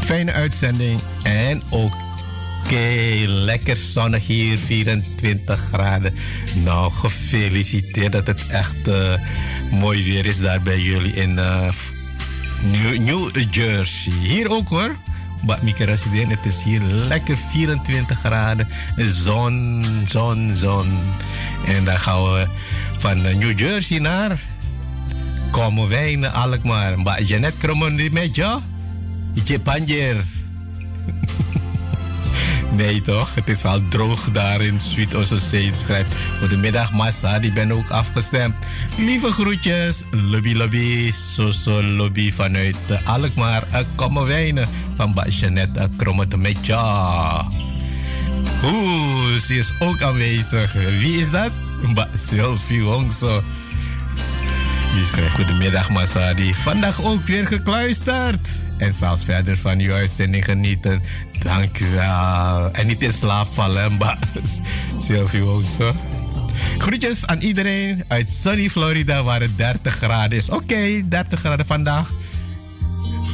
Fijne 0.00 0.32
uitzending. 0.32 1.00
En 1.22 1.62
ook 1.68 1.94
okay, 2.64 3.24
lekker 3.26 3.76
zonnig 3.76 4.26
hier, 4.26 4.58
24 4.58 5.60
graden. 5.60 6.14
Nou, 6.64 6.92
gefeliciteerd 6.92 8.12
dat 8.12 8.26
het 8.26 8.46
echt 8.46 8.88
uh, 8.88 9.14
mooi 9.70 10.04
weer 10.04 10.26
is 10.26 10.40
daar 10.40 10.62
bij 10.62 10.80
jullie 10.80 11.14
in 11.14 11.34
New, 12.62 12.98
New 12.98 13.30
Jersey. 13.50 14.12
Hier 14.12 14.50
ook 14.50 14.68
hoor. 14.68 14.96
Rasidin, 15.76 16.30
het 16.30 16.44
is 16.44 16.62
hier 16.62 16.80
lekker 16.80 17.36
24 17.36 18.18
graden. 18.18 18.68
Zon, 18.96 19.84
zon, 20.06 20.50
zon. 20.54 20.98
En 21.66 21.84
dan 21.84 21.98
gaan 21.98 22.22
we 22.22 22.48
van 22.98 23.22
New 23.22 23.58
Jersey 23.58 23.98
naar 23.98 24.38
komen 25.50 25.88
wij 25.88 26.16
naar 26.16 26.30
Alkmaar. 26.30 26.98
Mbak 26.98 27.18
Janet 27.18 27.56
kromen 27.58 27.96
di 27.96 28.10
meja. 28.10 28.60
Ije 29.34 29.60
panjer. 29.60 30.16
nee 32.70 33.00
toch? 33.00 33.34
Het 33.34 33.48
is 33.48 33.64
al 33.64 33.80
droog 33.88 34.30
daar 34.30 34.60
in 34.60 34.80
Sweet 34.80 35.14
Ossoseen. 35.14 35.74
Schrijft 35.74 36.14
Goedemiddag 36.38 36.92
Massa, 36.92 37.38
die 37.38 37.52
ben 37.52 37.72
ook 37.72 37.88
afgestemd. 37.88 38.54
Lieve 38.98 39.32
groetjes. 39.32 40.02
Lobby 40.10 40.54
lobby. 40.54 41.10
Soso 41.12 41.82
lobby 41.82 42.32
vanuit 42.32 42.76
Alkmaar. 43.04 43.64
Komen 43.94 44.26
wijnen 44.26 44.68
van 44.96 45.10
Mbak 45.10 45.28
Janet 45.28 45.88
kromen 45.96 46.28
de 46.28 46.36
meja. 46.36 47.46
Oeh, 48.64 49.34
ze 49.34 49.54
is 49.54 49.74
ook 49.78 50.02
aanwezig. 50.02 50.72
Wie 50.72 51.18
is 51.18 51.30
dat? 51.30 51.50
Mbak 51.82 52.08
Sylvie 52.14 52.82
Wongso. 52.82 53.42
Die 54.94 55.04
schrijft 55.04 55.34
Goedemiddag 55.34 55.90
Masadi. 55.90 56.54
Vandaag 56.54 57.02
ook 57.02 57.26
weer 57.26 57.46
gekluisterd. 57.46 58.48
En 58.76 58.94
zelfs 58.94 59.24
verder 59.24 59.56
van 59.56 59.78
uw 59.78 59.92
uitzending 59.92 60.44
genieten. 60.44 61.02
Dank 61.42 61.78
u 61.78 61.90
wel. 61.94 62.70
En 62.72 62.86
niet 62.86 63.00
in 63.00 63.12
slaap 63.12 63.46
vallen, 63.52 63.92
Mbak 63.94 64.18
Sylvie 64.96 65.42
Wongso. 65.42 65.94
Groetjes 66.78 67.26
aan 67.26 67.38
iedereen 67.38 68.04
uit 68.08 68.30
sunny 68.30 68.68
Florida 68.68 69.22
waar 69.22 69.40
het 69.40 69.56
30 69.56 69.94
graden 69.94 70.38
is. 70.38 70.50
Oké, 70.50 70.62
okay, 70.62 71.04
30 71.08 71.38
graden 71.38 71.66
vandaag. 71.66 72.10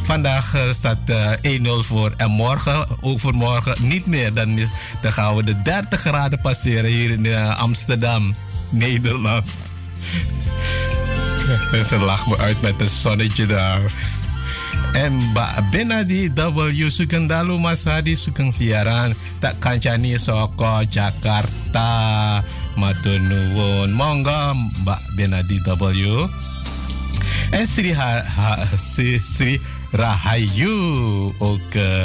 Vandaag 0.03 0.55
uh, 0.55 0.73
staat 0.73 0.99
uh, 1.43 1.81
1-0 1.83 1.87
voor. 1.87 2.13
En 2.17 2.31
morgen, 2.31 2.87
ook 3.01 3.21
voor 3.21 3.35
morgen, 3.35 3.77
niet 3.89 4.07
meer. 4.07 4.35
Dan, 4.35 4.49
is, 4.49 4.69
dan 5.01 5.13
gaan 5.13 5.37
we 5.37 5.45
de 5.45 5.63
30 5.63 6.01
graden 6.01 6.41
passeren 6.41 6.91
hier 6.91 7.11
in 7.11 7.25
uh, 7.25 7.59
Amsterdam, 7.59 8.35
Nederland. 8.71 9.51
en 11.73 11.85
ze 11.85 11.99
lacht 11.99 12.27
me 12.27 12.39
uit 12.39 12.63
met 12.63 12.81
een 12.81 12.89
zonnetje 12.89 13.47
daar. 13.47 13.93
En 14.93 15.21
binnen 15.71 16.07
die 16.07 16.33
W. 16.33 16.89
Sukandalu 16.89 17.59
Masadi 17.61 18.17
Sukang 18.17 18.53
siaran. 18.53 19.13
Tak 19.39 19.61
kancani 19.61 20.17
soko 20.19 20.81
Jakarta. 20.89 22.43
Matunun. 22.77 23.93
Monggo 23.93 24.57
Mbak 24.83 25.03
Benadi 25.17 25.61
W. 25.61 26.25
En 27.51 27.67
Sri, 27.67 27.93
ha, 27.93 28.25
ha, 28.25 28.57
Sri 28.77 29.61
Rahayu. 29.93 30.79
Ook 31.39 31.75
uh, 31.75 32.05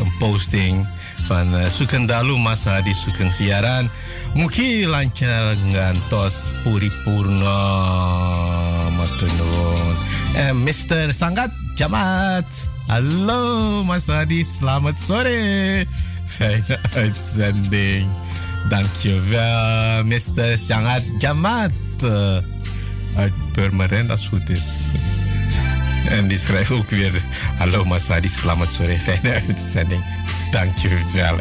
een 0.00 0.12
posting 0.18 0.86
van 1.28 1.54
uh, 1.54 1.66
Sukendalu 1.68 2.38
masa 2.38 2.80
di 2.80 2.92
Sukeng 2.96 3.32
siaran. 3.32 3.90
Muki 4.34 4.88
lancar 4.88 5.54
ngantos 5.70 6.48
puripurna 6.64 7.60
matunun. 8.96 9.96
Eh, 10.32 10.52
Mr. 10.52 11.12
Sangat 11.12 11.52
Jamat. 11.76 12.48
Hallo 12.88 13.84
Mas 13.84 14.08
Adi, 14.08 14.40
selamat 14.40 14.96
sore. 14.96 15.84
Fijne 16.24 16.80
uitzending. 16.96 18.08
Dankjewel 18.72 20.04
Mr. 20.08 20.56
Sangat 20.56 21.04
Jamat. 21.20 21.76
Uit 23.16 23.32
Purmerend 23.52 24.10
als 24.10 24.28
goed 24.28 24.48
is. 24.48 24.90
En 26.08 26.28
die 26.28 26.38
schrijft 26.38 26.70
ook 26.70 26.90
weer: 26.90 27.12
Hallo 27.58 27.84
Masadi, 27.84 28.28
selamat 28.28 28.72
sore, 28.72 29.00
fijne 29.00 29.42
uitzending. 29.48 30.04
Dankjewel, 30.50 31.36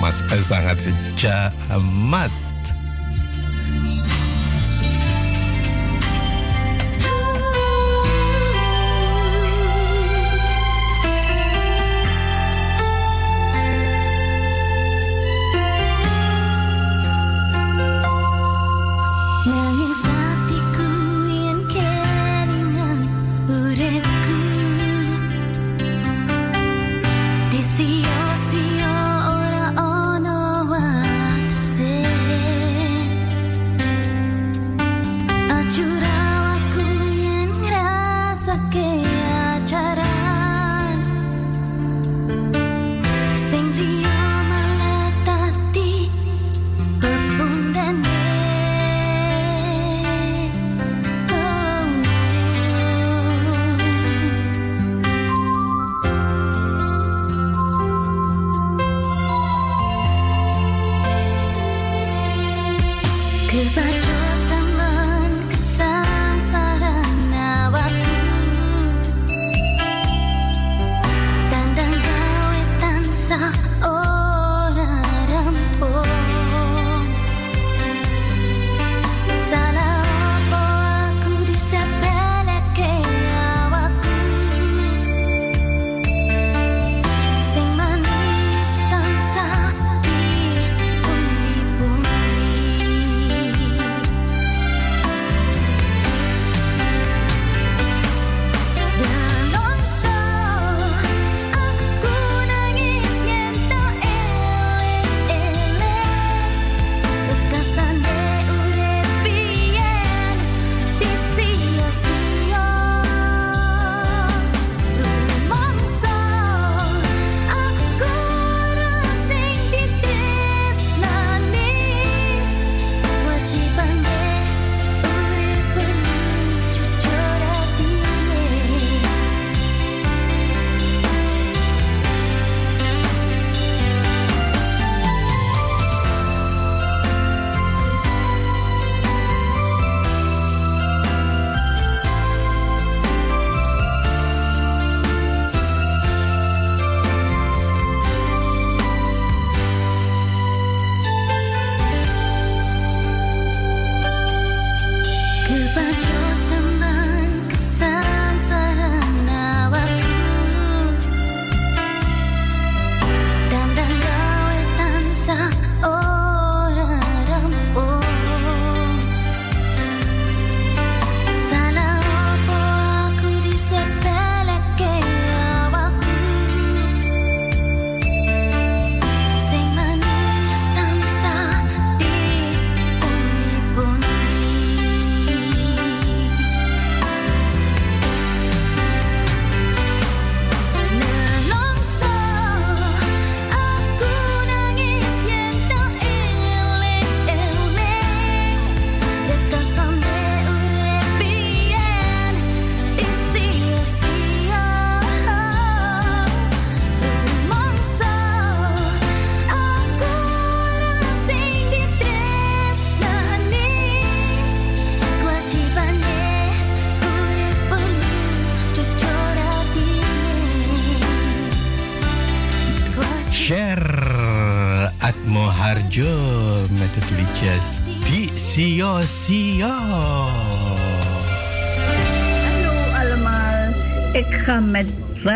Mas 0.00 0.22
Zangat 0.46 0.78
Jamat. 1.14 2.51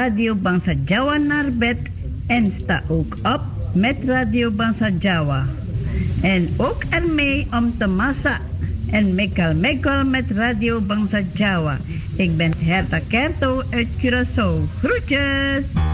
Radio 0.07 0.35
Bangsa 0.39 0.73
Jawa 0.87 1.17
naar 1.19 1.51
bed 1.53 1.91
en 2.27 2.53
sta 2.53 2.83
ook 2.89 3.17
op 3.23 3.41
met 3.75 3.97
Radio 4.05 4.51
Bangsa 4.51 4.91
Jawa. 4.99 5.47
En 6.23 6.49
ook 6.57 6.85
ermee 6.91 7.47
om 7.51 7.75
te 7.79 7.87
massa 7.87 8.39
en 8.91 9.15
mekal 9.15 9.55
mekal 9.55 10.05
met 10.05 10.31
Radio 10.31 10.81
Bangsa 10.81 11.21
Jawa. 11.35 11.79
Ik 12.17 12.37
ben 12.37 12.53
Herta 12.59 13.01
Kerto 13.09 13.63
uit 13.71 13.89
Curaçao. 13.99 14.63
Groetjes! 14.83 15.86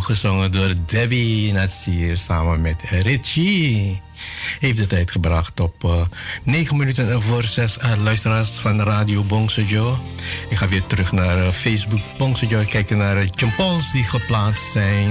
Gezongen 0.00 0.52
door 0.52 0.74
Debbie 0.86 1.52
Natsir 1.52 2.16
samen 2.16 2.60
met 2.60 2.82
Richie. 2.82 4.00
Heeft 4.60 4.76
de 4.76 4.86
tijd 4.86 5.10
gebracht 5.10 5.60
op 5.60 5.84
uh, 5.84 6.00
9 6.42 6.76
minuten 6.76 7.22
voor 7.22 7.42
6 7.42 7.78
uh, 7.78 7.92
luisteraars 8.02 8.50
van 8.50 8.80
Radio 8.80 9.22
Bongsejo. 9.22 9.98
Ik 10.48 10.56
ga 10.56 10.68
weer 10.68 10.86
terug 10.86 11.12
naar 11.12 11.38
uh, 11.38 11.48
Facebook 11.48 11.98
Bongsejo 12.18 12.62
kijken 12.68 12.96
naar 12.96 13.16
uh, 13.16 13.28
Jumpols 13.34 13.92
die 13.92 14.04
geplaatst 14.04 14.70
zijn. 14.70 15.08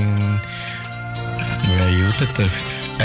Ja, 1.78 1.86
je 1.86 2.04
weet 2.04 2.38
het, 2.38 2.52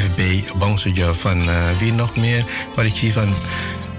FB 0.04 0.20
Bongsejo 0.58 1.12
van 1.12 1.42
wie 1.78 1.92
nog 1.92 2.16
meer? 2.16 2.44
Waar 2.74 2.86
ik 2.86 2.94
zie 2.94 3.12
van 3.12 3.34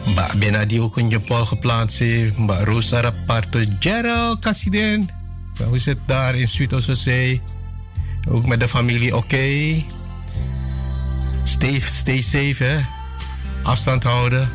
Mbak 0.08 0.34
Benadi 0.34 0.82
ook 0.82 0.98
een 0.98 1.22
geplaatst 1.28 2.00
heeft. 2.00 2.34
Rosa 2.64 3.00
Raparto, 3.00 3.60
Gerald 3.80 4.40
Cassiden. 4.40 5.15
Hoe 5.64 5.76
is 5.76 5.86
het 5.86 5.98
daar 6.06 6.36
in 6.36 6.48
Zuid-Ossezee? 6.48 7.42
Ook 8.30 8.46
met 8.46 8.60
de 8.60 8.68
familie 8.68 9.16
oké. 9.16 9.84
Stay, 11.44 12.22
safe, 12.22 12.64
hè? 12.64 12.80
Afstand 13.64 14.04
houden. 14.04 14.50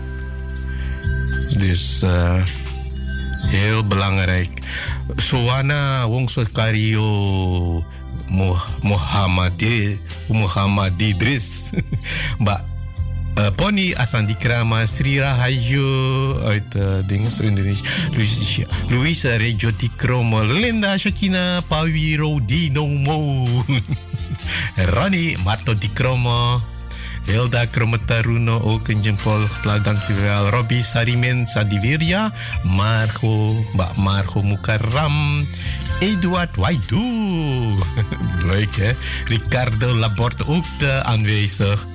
Dus 1.56 2.02
uh, 2.02 2.42
heel 3.46 3.86
belangrijk. 3.86 4.50
Soana 5.16 6.06
Wongso 6.06 6.44
Kario 6.52 7.84
Muhammad 8.82 9.62
Muhammad 10.28 10.92
Idris. 11.00 11.70
Mbak 12.38 12.64
uh, 13.38 13.50
Pony 13.56 13.94
Asandi 13.94 14.34
Krama 14.36 14.86
Sri 14.86 15.20
Rahayu 15.20 15.84
uit 16.44 16.74
uh, 16.76 17.00
dinges 17.06 17.40
Indonesië 17.40 18.66
Luisa, 18.90 19.28
Luisa 19.28 19.36
Rejoti 19.38 19.88
Kromo 19.96 20.42
Linda 20.42 20.98
Shakina 20.98 21.62
Pawiro 21.68 22.40
Dino 22.40 22.86
Mo 22.86 23.46
Ronnie 24.94 25.36
Marto 25.44 25.74
Di 25.74 25.88
Kromo 25.88 26.62
Hilda 27.26 27.66
Krometaruno 27.66 28.60
ook 28.60 28.88
een 28.88 29.02
jempol 29.02 29.48
dankjewel. 29.82 30.48
Robbie 30.48 30.82
Sarimin 30.82 31.46
Sadiviria, 31.46 32.32
Margo, 32.62 33.64
Mbak 33.72 33.96
Margo 33.96 34.42
Mukaram, 34.42 35.46
Eduard 36.00 36.56
Waidu. 36.56 37.04
Leuk 38.50 38.76
hè? 38.76 38.92
Ricardo 39.24 39.94
Laborte 39.94 40.46
ook 40.46 41.02
aanwezig. 41.02 41.86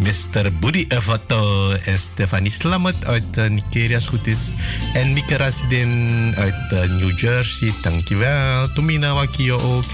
Mr. 0.00 0.50
Budi 0.60 0.86
Evato 0.88 1.72
en 1.84 1.98
Stefanie 1.98 2.50
Slamet 2.50 3.04
uit 3.04 3.36
uh, 3.36 3.48
Nigeria, 3.48 3.94
als 4.00 4.08
goed 4.08 4.26
is. 4.26 4.52
En 4.94 5.12
Mika 5.12 5.36
Rasdin 5.36 6.32
uit 6.36 6.72
uh, 6.72 6.80
New 6.80 7.18
Jersey, 7.18 7.72
dankjewel. 7.82 8.72
Tomina 8.72 9.12
Wakio 9.14 9.58
ook. 9.60 9.84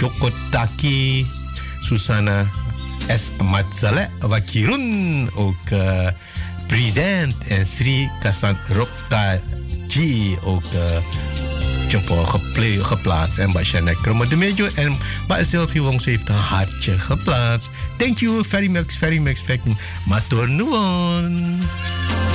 Joko 0.00 0.30
Taki, 0.50 1.26
Susana 1.80 2.46
S. 3.08 3.30
Matzale 3.42 4.08
Wakirun 4.20 5.28
ook 5.34 5.70
uh, 5.72 6.08
present. 6.66 7.34
En 7.48 7.66
Sri 7.66 8.10
Kasan 8.20 8.56
Roktaji 8.68 10.38
ook 10.44 10.64
uh, 10.74 10.80
geplay, 12.24 12.78
geplaatst. 12.84 13.38
En 13.38 13.52
Bashana 13.52 13.92
Kromo 13.92 14.26
de 14.26 14.36
Mejo 14.36 14.68
en 14.74 14.96
Ba 15.26 15.44
Sylvie 15.44 15.82
Wongs 15.82 16.04
heeft 16.04 16.28
een 16.28 16.34
hartje 16.34 16.98
geplaatst. 16.98 17.70
Thank 17.96 18.18
you 18.18 18.44
very 18.44 18.68
much, 18.68 18.92
very 18.92 19.18
much. 19.18 19.38
Matur 20.06 20.50
nuon. 20.50 21.58
Sing 21.58 22.29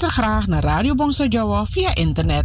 luister 0.00 0.24
graag 0.24 0.46
naar 0.46 0.62
Radio 0.62 0.94
Bongso 0.94 1.24
Jawa 1.24 1.64
via 1.64 1.94
internet. 1.94 2.44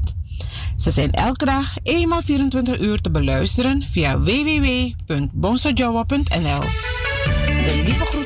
Ze 0.76 0.92
zijn 0.92 1.12
elke 1.12 1.46
dag 1.46 1.76
eenmaal 1.84 2.22
24 2.22 2.80
uur 2.80 3.02
te 3.02 3.12
beluisteren 3.12 3.88
via 3.88 4.20
www.bongsojawa.nl. 4.20 6.62
De 7.66 7.82
lieve 7.86 8.21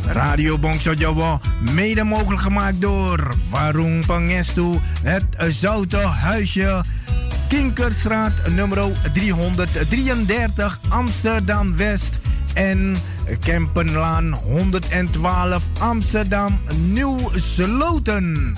Radio 0.06 0.58
Java 0.96 1.40
mede 1.72 2.04
mogelijk 2.04 2.42
gemaakt 2.42 2.80
door 2.80 3.34
Warung 3.50 4.06
Pangestu, 4.06 4.78
het 5.02 5.24
zoute 5.48 5.96
Huisje, 5.96 6.84
Kinkerstraat 7.48 8.32
nummer 8.54 8.78
333 9.12 10.78
Amsterdam 10.88 11.76
West 11.76 12.18
en 12.54 12.94
Kempenlaan 13.40 14.32
112 14.32 15.62
Amsterdam 15.80 16.60
Nieuw 16.92 17.30
Sloten. 17.34 18.54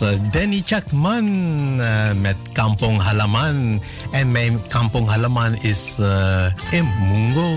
Eh, 0.00 0.08
Danny 0.30 0.62
Chakman 0.64 1.26
eh, 1.80 2.12
met 2.20 2.36
Kampong 2.52 3.00
Halaman. 3.02 3.80
En 4.12 4.32
mijn 4.32 4.60
Kampong 4.68 5.08
Halaman 5.08 5.54
is 5.54 5.98
eh, 5.98 6.46
in 6.70 6.88
Mungo. 7.08 7.54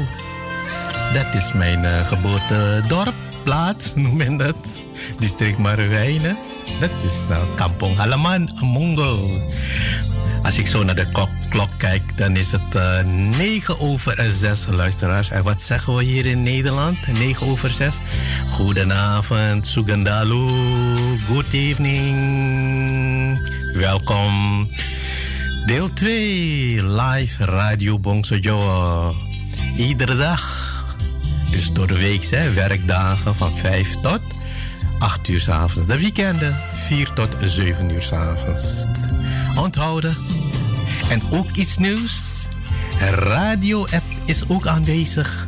Dat 1.14 1.36
is 1.36 1.54
mijn 1.54 1.86
eh, 1.86 2.08
geboortedorp, 2.08 3.14
plaats, 3.44 3.94
noem 3.96 4.16
men 4.16 4.38
dat. 4.38 4.80
District 5.20 5.58
Maruwijnen. 5.58 6.38
Dat 6.80 6.92
is 7.04 7.24
nou 7.30 7.46
Kampong 7.56 7.96
Halaman, 7.96 8.50
Mungo. 8.62 9.40
Als 10.44 10.58
ik 10.58 10.68
zo 10.68 10.84
naar 10.84 10.96
de 10.96 11.10
klok, 11.50 11.70
kijk, 11.78 12.18
dan 12.18 12.36
is 12.36 12.52
het 12.52 12.76
eh 12.76 13.04
9 13.04 13.80
over 13.80 14.26
6 14.32 14.66
luisteraars. 14.70 15.30
En 15.30 15.44
wat 15.44 15.62
zeggen 15.62 15.96
we 15.96 16.04
hier 16.04 16.26
in 16.26 16.44
Nederland? 16.44 17.08
9 17.08 17.48
over 17.48 17.70
6. 17.70 17.98
Goedenavond, 18.60 19.68
Sugandalu. 19.68 20.50
Good 21.28 21.54
evening. 21.54 23.40
Welkom. 23.74 24.70
Deel 25.66 25.94
2, 25.94 26.84
live 26.84 27.46
Radio 27.46 28.00
Bongso 28.00 28.36
Joe. 28.36 29.14
Iedere 29.76 30.16
dag. 30.18 30.76
Dus 31.52 31.74
door 31.74 31.88
de 31.88 31.98
week, 31.98 32.24
werkdagen 32.54 33.36
van 33.36 33.58
5 33.58 33.96
tot 34.02 34.22
8 34.98 35.28
uur 35.28 35.40
's 35.40 35.50
avonds. 35.50 35.88
De 35.88 36.00
weekenden 36.00 36.58
4 36.74 37.14
tot 37.14 37.36
7 37.46 37.90
uur 37.90 38.02
's. 38.02 38.88
Onthouden. 39.56 40.16
En 41.10 41.22
ook 41.32 41.52
iets 41.56 41.78
nieuws. 41.78 42.48
Radio-app 43.00 44.06
is 44.26 44.44
ook 44.48 44.68
aanwezig. 44.68 45.48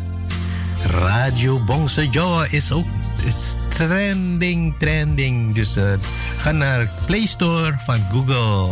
Radio 0.86 1.64
Bongse 1.64 2.10
Joa 2.10 2.46
is 2.50 2.72
ook 2.72 2.86
is 3.24 3.56
trending, 3.70 4.76
trending. 4.78 5.56
Dus 5.56 5.76
eh, 5.76 5.94
ga 6.38 6.52
naar 6.52 6.90
Play 7.06 7.26
Store 7.26 7.76
van 7.86 8.00
Google. 8.12 8.70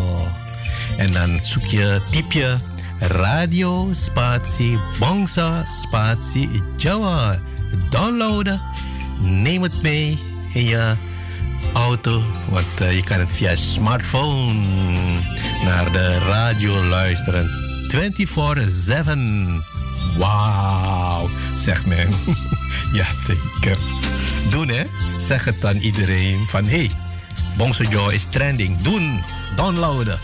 En 0.97 1.11
dan 1.11 1.43
zoek 1.43 1.65
je, 1.65 2.01
typ 2.09 2.31
je 2.31 2.57
Radio 2.99 3.89
Spatie 3.91 4.77
Bongsa 4.99 5.65
Spatie 5.69 6.63
Joa. 6.77 7.39
Downloaden. 7.89 8.61
Neem 9.19 9.61
het 9.63 9.81
mee 9.81 10.19
in 10.53 10.65
je 10.65 10.93
auto. 11.73 12.21
Want 12.49 12.79
eh, 12.79 12.95
je 12.95 13.03
kan 13.03 13.19
het 13.19 13.35
via 13.35 13.55
smartphone 13.55 14.53
naar 15.63 15.91
de 15.91 16.17
radio 16.17 16.85
luisteren. 16.85 17.49
24-7. 17.87 19.67
Wauw, 20.17 21.29
zegt 21.55 21.85
men. 21.85 22.09
Jazeker. 22.93 23.77
Doen 24.49 24.69
hè? 24.69 24.83
Zeg 25.17 25.45
het 25.45 25.65
aan 25.65 25.77
iedereen 25.77 26.45
van 26.47 26.65
hey, 26.67 26.91
Bongso 27.57 27.83
Joe 27.83 28.13
is 28.13 28.25
trending. 28.25 28.77
Doen, 28.77 29.23
downloaden. 29.55 30.19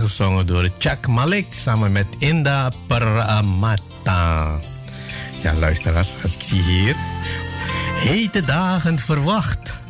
En 0.00 0.06
gezongen 0.06 0.46
door 0.46 0.68
Chuck 0.78 1.06
Malik 1.06 1.46
samen 1.50 1.92
met 1.92 2.06
Inda 2.18 2.70
Paramata. 2.86 4.58
Ja, 5.42 5.54
luisteraars, 5.54 6.14
als 6.22 6.34
ik 6.34 6.42
zie 6.42 6.62
hier. 6.62 6.96
Hete 7.94 8.44
dagen 8.44 8.98
verwacht. 8.98 9.80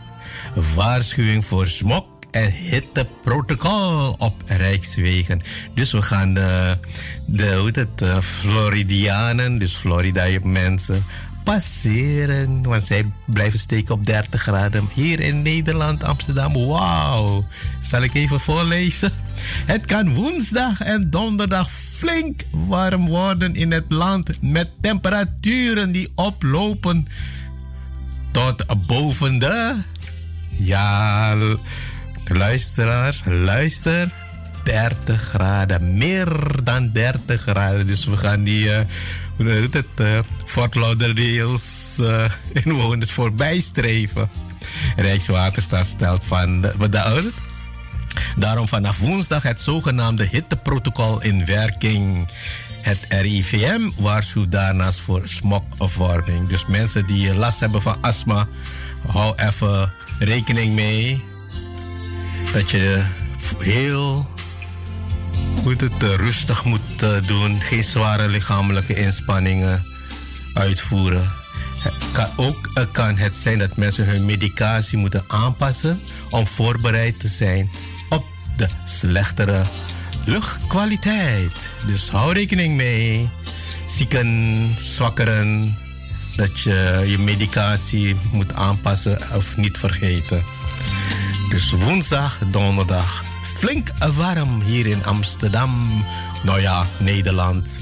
Waarschuwing 0.75 1.45
voor 1.45 1.67
smok 1.67 2.07
en 2.31 2.53
hitteprotocol 2.53 4.15
op 4.19 4.35
Rijkswegen. 4.47 5.43
Dus 5.75 5.93
we 5.93 6.03
gaan 6.03 6.35
de, 6.35 6.79
de 7.27 7.55
hoe 7.57 7.71
het, 7.73 8.03
eh, 8.03 8.19
Floridianen, 8.19 9.59
dus 9.59 9.73
Florida 9.73 10.39
mensen, 10.43 11.05
passeren. 11.45 12.63
Want 12.63 12.83
zij 12.83 13.07
blijven 13.25 13.59
steken 13.59 13.95
op 13.95 14.07
30 14.07 14.43
graden. 14.43 14.89
Hier 14.95 15.21
in 15.21 15.43
Nederland, 15.43 16.05
Amsterdam. 16.05 16.53
Wauw. 16.53 17.45
Zal 17.81 18.03
ik 18.03 18.15
even 18.15 18.41
voorlezen? 18.41 19.13
Het 19.67 19.87
kan 19.87 20.15
woensdag 20.15 20.81
en 20.81 21.11
donderdag 21.11 21.71
flink 21.71 22.41
warm 22.51 23.09
worden 23.09 23.55
in 23.55 23.73
het 23.73 23.85
land. 23.89 24.43
Met 24.43 24.71
temperaturen 24.81 25.93
die 25.93 26.09
oplopen 26.15 27.07
tot 28.33 28.87
boven 28.87 29.39
de. 29.39 29.77
Ja, 30.49 31.37
luisteraars, 32.29 33.23
luister. 33.27 34.11
30 34.65 35.23
graden, 35.23 35.97
meer 35.97 36.29
dan 36.63 36.93
30 36.93 37.41
graden. 37.41 37.87
Dus 37.87 38.05
we 38.05 38.17
gaan 38.17 38.45
die, 38.45 38.73
eh 38.73 38.85
hoe 39.37 39.49
heet 39.49 39.75
het, 39.75 39.87
eh 39.97 40.19
Fort 40.45 40.75
Lauderdale's 40.75 41.97
eh 41.99 42.31
inwoners 42.65 43.13
voorbij 43.13 43.61
streven. 43.61 44.31
Rijkswaterstaat 44.97 45.87
stelt 45.87 46.25
van, 46.25 46.61
wat 46.77 46.93
het? 46.93 47.50
Daarom 48.37 48.69
vanaf 48.69 48.99
woensdag 48.99 49.43
het 49.43 49.61
zogenaamde 49.61 50.27
hitteprotocol 50.31 51.23
in 51.23 51.45
werking. 51.45 52.29
Het 52.81 53.07
RIVM 53.09 53.91
waarschuwt 53.97 54.53
daarnaast 54.53 55.01
voor 55.01 55.21
smogopwarming. 55.25 56.49
Dus 56.49 56.67
mensen 56.67 57.07
die 57.07 57.37
last 57.37 57.61
hebben 57.61 57.83
van 57.83 57.97
astma, 58.01 58.49
hou 59.07 59.35
even 59.37 59.93
rekening 60.19 60.75
mee 60.75 61.25
dat 62.53 62.71
je 62.71 63.05
heel 63.59 64.31
goed 65.63 65.81
het 65.81 66.03
eh, 66.03 66.15
rustig 66.15 66.65
moet 66.65 67.03
eh, 67.03 67.27
doen. 67.27 67.61
Geen 67.61 67.85
zware 67.85 68.29
lichamelijke 68.29 68.95
inspanningen 68.95 69.85
uitvoeren. 70.55 71.33
Kan 72.13 72.29
ook 72.37 72.71
eh, 72.75 72.85
kan 72.93 73.17
het 73.17 73.37
zijn 73.37 73.59
dat 73.59 73.77
mensen 73.77 74.07
hun 74.07 74.25
medicatie 74.25 74.99
moeten 74.99 75.25
aanpassen 75.27 76.01
om 76.31 76.47
voorbereid 76.47 77.21
te 77.21 77.29
zijn 77.29 77.71
de 78.61 78.69
slechtere 78.85 79.63
luchtkwaliteit. 80.27 81.71
Dus 81.87 82.11
hou 82.11 82.33
rekening 82.33 82.77
mee. 82.77 83.29
Zieken, 83.87 84.59
zwakkeren, 84.79 85.77
dat 86.37 86.61
je 86.61 87.03
je 87.07 87.19
medicatie 87.19 88.17
moet 88.33 88.55
aanpassen 88.55 89.19
of 89.35 89.57
niet 89.57 89.79
vergeten. 89.79 90.43
Dus 91.49 91.71
woensdag, 91.71 92.39
donderdag. 92.51 93.25
Flink 93.57 93.89
warm 94.15 94.61
hier 94.63 94.87
in 94.87 95.05
Amsterdam. 95.05 96.05
Nou 96.43 96.61
ja, 96.61 96.85
Nederland. 96.99 97.81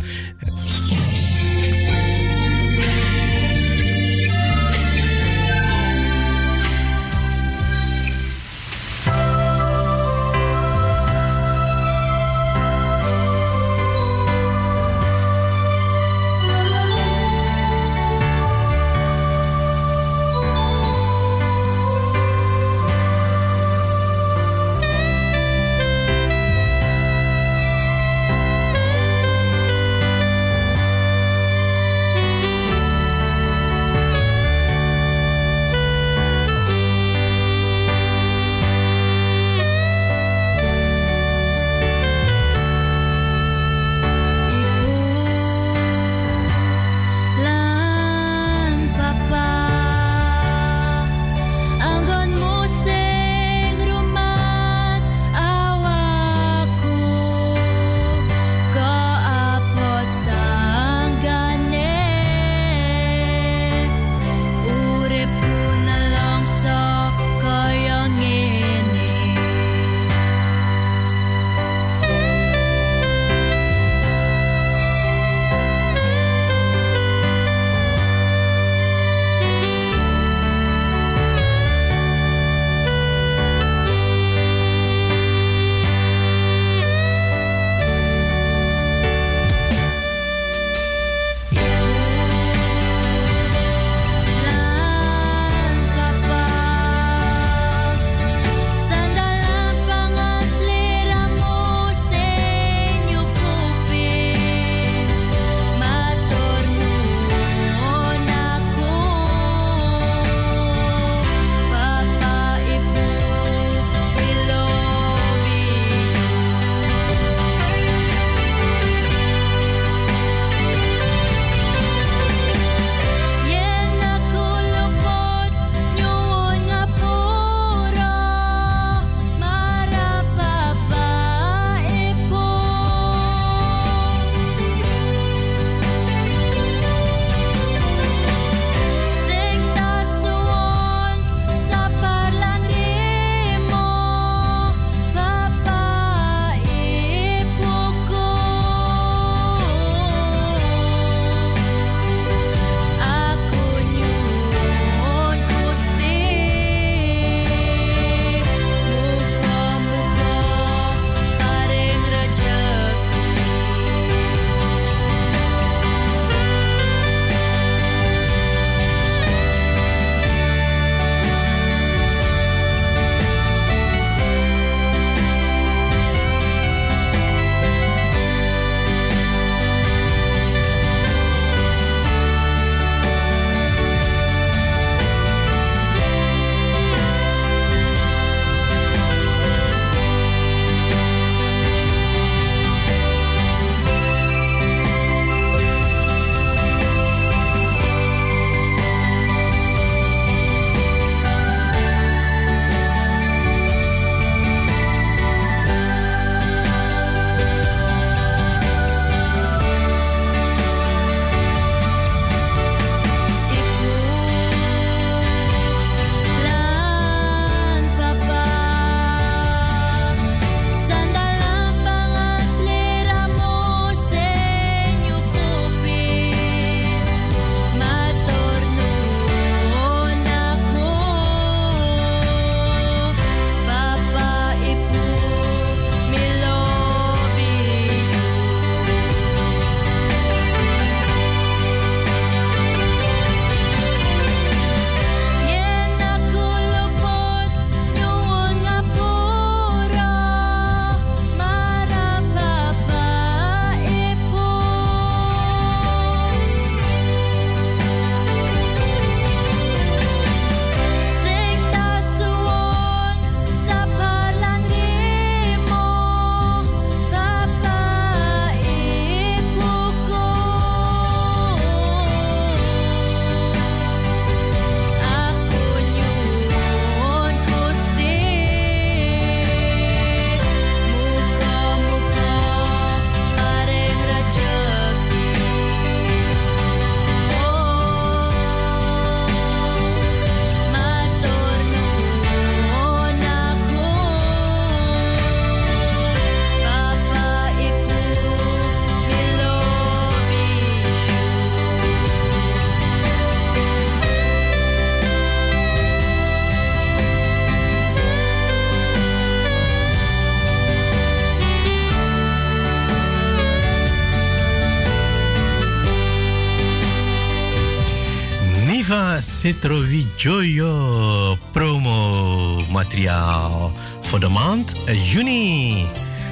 Viva 319.48 319.60
Citrovijoyo 319.60 321.38
promo 321.52 322.60
materiaal 322.70 323.72
voor 324.00 324.20
de 324.20 324.28
maand 324.28 324.76
juni. 324.86 325.86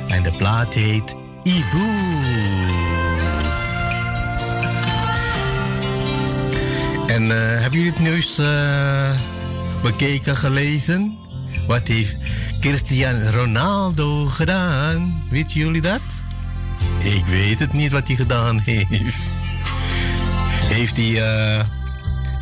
En 0.08 0.22
de 0.22 0.30
plaat 0.36 0.74
heet 0.74 1.16
Ibu. 1.42 1.88
En 7.06 7.22
eh, 7.22 7.60
hebben 7.60 7.78
jullie 7.78 7.90
het 7.90 7.98
nieuws 7.98 8.38
eh, 8.38 9.10
bekeken, 9.82 10.36
gelezen? 10.36 11.18
Wat 11.66 11.88
heeft 11.88 12.16
Cristiano 12.60 13.30
Ronaldo 13.30 14.26
gedaan? 14.26 15.22
Weten 15.30 15.60
jullie 15.60 15.80
dat? 15.80 16.22
Ik 16.98 17.26
weet 17.26 17.58
het 17.58 17.72
niet 17.72 17.92
wat 17.92 18.06
hij 18.06 18.16
gedaan 18.16 18.58
heeft. 18.64 19.16
Heeft 20.68 20.96
hij 20.96 21.22
eh, 21.22 21.75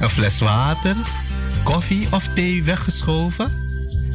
een 0.05 0.11
fles 0.11 0.39
water, 0.39 0.97
koffie 1.63 2.07
of 2.11 2.29
thee 2.35 2.63
weggeschoven? 2.63 3.53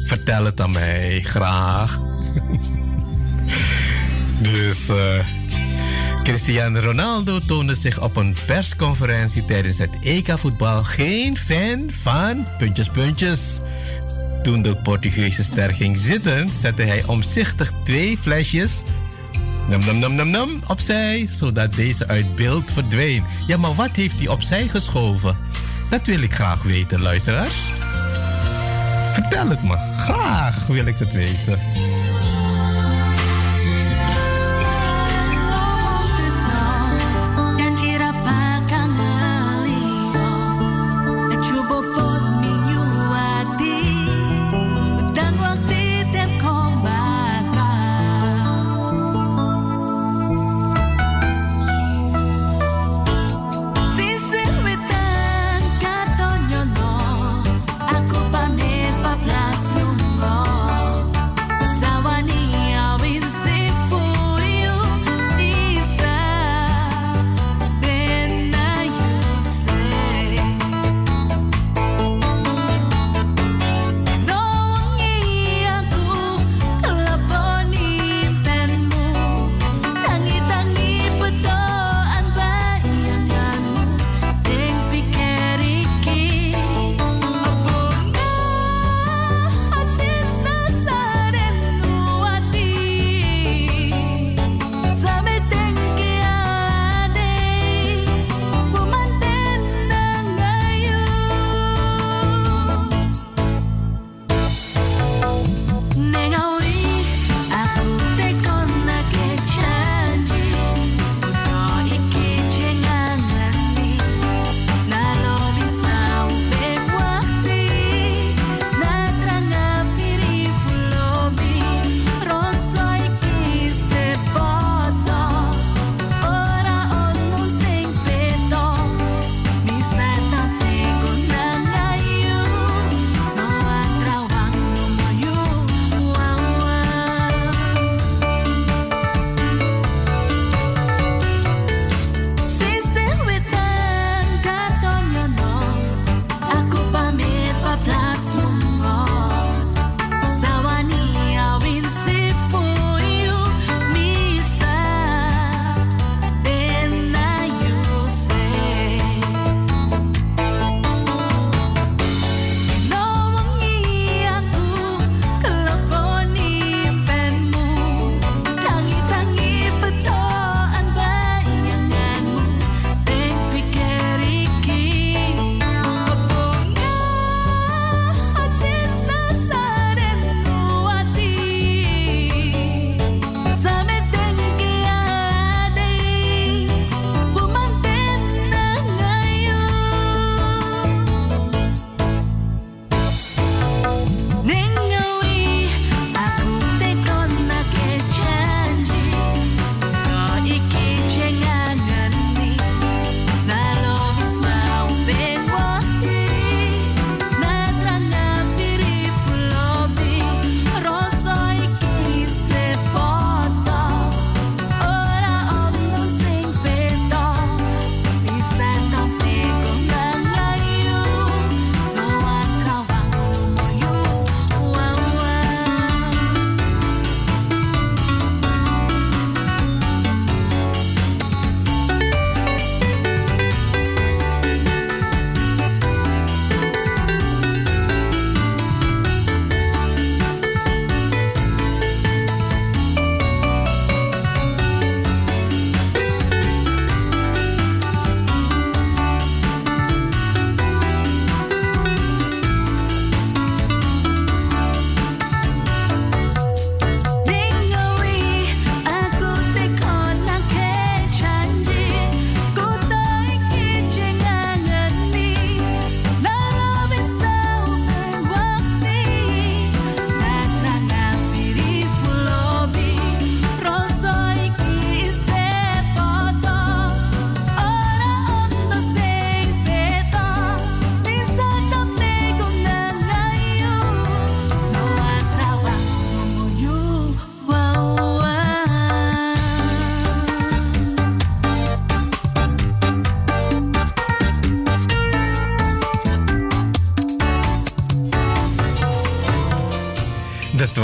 Vertel 0.04 0.44
het 0.44 0.60
aan 0.60 0.70
mij, 0.70 1.20
graag. 1.20 1.98
dus 4.52 4.88
eh, 4.88 5.26
Cristiano 6.22 6.80
Ronaldo 6.80 7.38
toonde 7.38 7.74
zich 7.74 8.02
op 8.02 8.16
een 8.16 8.34
persconferentie 8.46 9.44
tijdens 9.44 9.78
het 9.78 9.98
EK-voetbal 10.02 10.84
geen 10.84 11.36
fan 11.36 11.90
van 12.02 12.46
puntjes, 12.58 12.88
puntjes. 12.88 13.60
Toen 14.42 14.62
de 14.62 14.76
Portugese 14.76 15.42
ster 15.42 15.74
ging 15.74 15.98
zitten, 15.98 16.52
zette 16.52 16.82
hij 16.82 17.04
omzichtig 17.04 17.72
twee 17.84 18.18
flesjes 18.18 18.82
Nam, 19.70 19.84
nam, 19.84 19.98
nam, 19.98 20.14
nam, 20.14 20.30
nam 20.30 20.62
opzij, 20.66 21.26
zodat 21.26 21.74
deze 21.74 22.08
uit 22.08 22.34
beeld 22.34 22.72
verdween. 22.72 23.24
Ja, 23.46 23.56
maar 23.56 23.74
wat 23.74 23.96
heeft 23.96 24.18
hij 24.18 24.28
opzij 24.28 24.68
geschoven? 24.68 25.36
Dat 25.90 26.06
wil 26.06 26.22
ik 26.22 26.32
graag 26.32 26.62
weten, 26.62 27.02
luisteraars. 27.02 27.70
Vertel 29.12 29.48
het 29.48 29.62
me. 29.62 29.76
Graag 29.96 30.66
wil 30.66 30.86
ik 30.86 30.98
het 30.98 31.12
weten. 31.12 31.58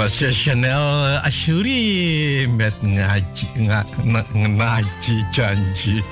Was 0.06 0.36
Chanel 0.42 1.04
eh, 1.04 1.24
Ashuri 1.24 2.46
met 2.48 2.74
Nga- 2.82 3.84
Ngaji 4.32 5.24
Janji. 5.30 6.02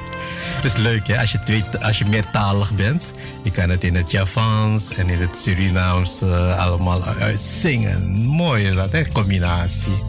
Dat 0.63 0.65
is 0.65 0.77
leuk 0.77 1.07
hè, 1.07 1.21
als 1.21 1.33
je, 1.33 1.39
twee, 1.39 1.65
als 1.83 1.99
je 1.99 2.05
meertalig 2.05 2.75
bent. 2.75 3.15
Je 3.43 3.51
kan 3.51 3.69
het 3.69 3.85
in 3.85 3.95
het 3.95 4.11
Javans 4.11 4.95
en 4.95 5.09
in 5.09 5.21
het 5.21 5.37
Surinaams 5.37 6.23
eh, 6.23 6.59
allemaal 6.59 7.05
uitzingen. 7.05 8.23
Mooi 8.27 8.67
is 8.67 8.75
dat, 8.75 8.93
hè? 8.93 9.09
Combinatie. 9.09 10.03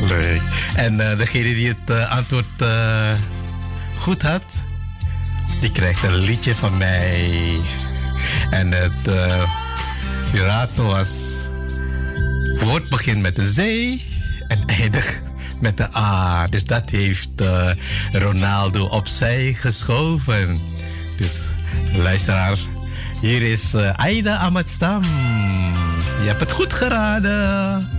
Leuk. 0.00 0.42
En 0.74 1.10
eh, 1.10 1.18
degene 1.18 1.54
die 1.54 1.68
het 1.68 2.08
antwoord 2.08 2.64
goed 3.98 4.22
had, 4.22 4.66
die 5.60 5.70
krijgt 5.70 6.02
een 6.02 6.16
liedje 6.18 6.54
van 6.54 6.76
mij. 6.76 7.60
En 8.50 8.72
het 8.72 9.08
raadsel 10.32 10.84
was... 10.86 11.10
Woord 12.58 12.88
begint 12.88 13.22
met 13.22 13.36
de 13.36 13.52
zee 13.52 14.04
en 14.48 14.64
eindigt 14.66 15.22
met 15.60 15.76
de 15.76 15.96
A. 15.96 16.46
Dus 16.46 16.64
dat 16.64 16.90
heeft 16.90 17.40
eh, 17.40 17.70
Ronaldo 18.12 18.84
opzij 18.84 19.52
geschoven. 19.52 20.60
Dus 21.16 21.40
luisteraar, 21.94 22.56
hier 23.20 23.42
is 23.42 23.74
eh, 23.74 23.90
Aida 23.90 24.36
Amatstam. 24.36 25.02
Je 26.22 26.26
hebt 26.26 26.40
het 26.40 26.52
goed 26.52 26.72
geraden. 26.72 27.95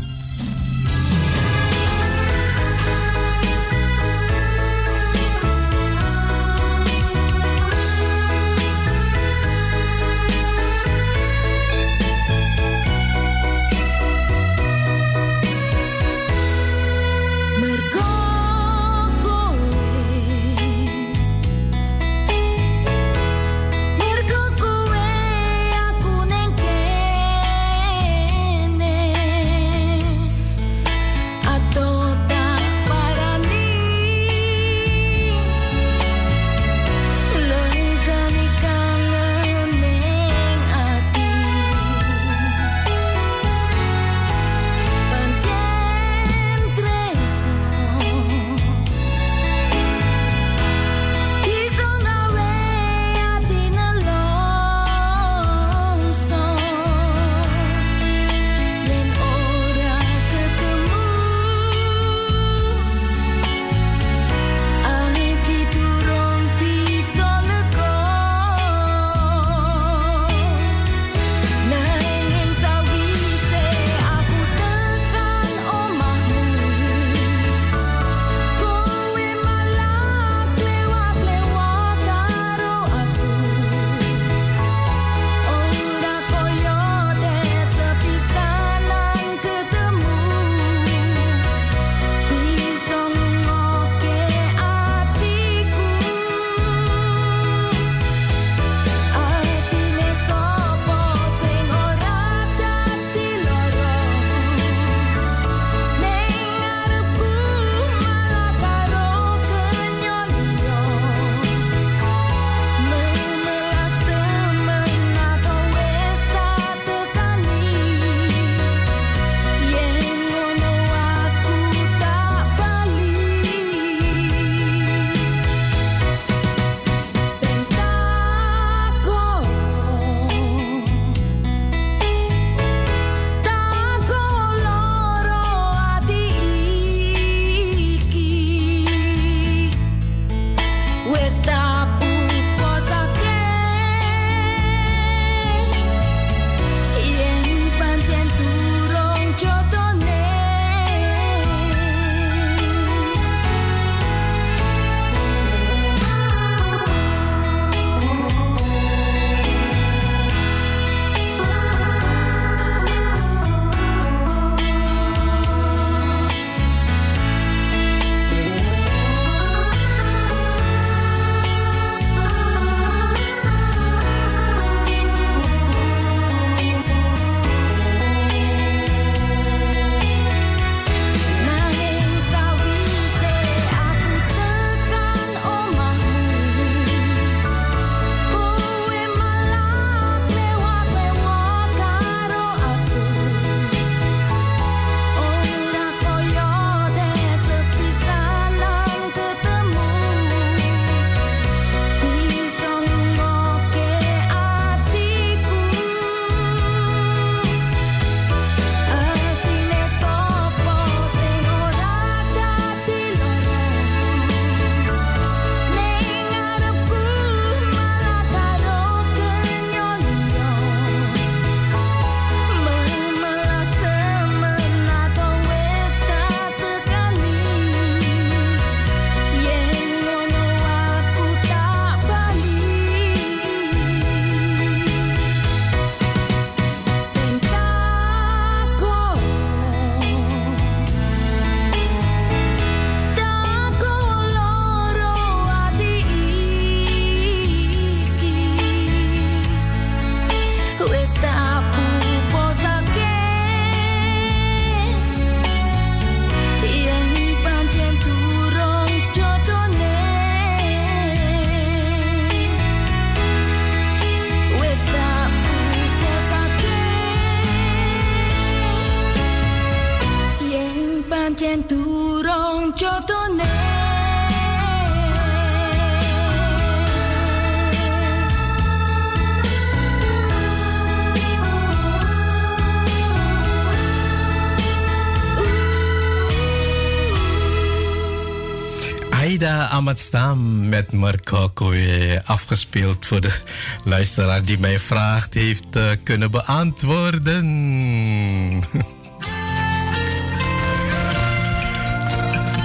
Amatstam 289.78 290.70
met 290.70 290.92
weer 290.92 292.22
afgespeeld 292.26 293.06
voor 293.06 293.22
de 293.22 293.40
luisteraar 293.84 294.44
die 294.44 294.60
mij 294.60 294.80
vraagt 294.80 295.34
heeft 295.34 295.76
eh, 295.76 295.84
kunnen 296.04 296.32
beantwoorden. 296.32 297.46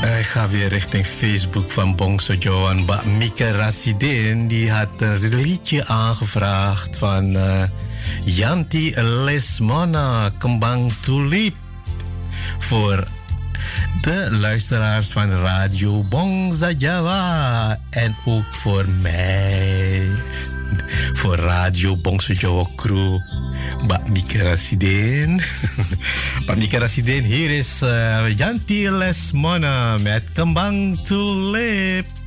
Eh, 0.03 0.19
Ik 0.19 0.27
ga 0.27 0.49
weer 0.49 0.69
richting 0.69 1.07
Facebook 1.07 1.71
van 1.71 1.97
Bongso 1.97 2.35
Johan. 2.35 2.89
Mika 3.19 3.51
Rasidin 3.51 4.49
die 4.49 4.71
had 4.71 5.01
een 5.01 5.35
liedje 5.35 5.87
aangevraagd 5.87 6.97
van 6.97 7.37
eh, 7.37 7.63
Yanti 8.25 8.93
Lesmona, 8.97 10.31
Kembang 10.39 10.93
Tulip. 10.93 11.55
Voor 12.59 13.05
de 14.01 14.29
luisteraars 14.31 15.11
van 15.11 15.31
Radio 15.31 16.03
Bongsa 16.03 16.71
Jawa. 16.79 17.79
En 17.91 18.17
ook 18.25 18.55
voor 18.55 18.89
mij. 18.89 20.09
Voor 21.13 21.37
Radio 21.37 21.97
Bongsa 21.97 22.33
Jawa 22.33 22.67
Crew. 22.77 23.19
Mbak 23.83 24.09
Mika 24.09 24.43
Rasidin. 24.43 25.41
Mbak 26.43 26.57
Mika 26.63 26.79
Rasidin, 26.79 27.25
hier 27.25 27.51
is 27.51 27.83
eh, 27.83 28.37
Yanti 28.37 28.91
Lesmona 28.91 29.99
met 29.99 30.23
Kembang 30.33 30.99
Tulip. 31.07 32.22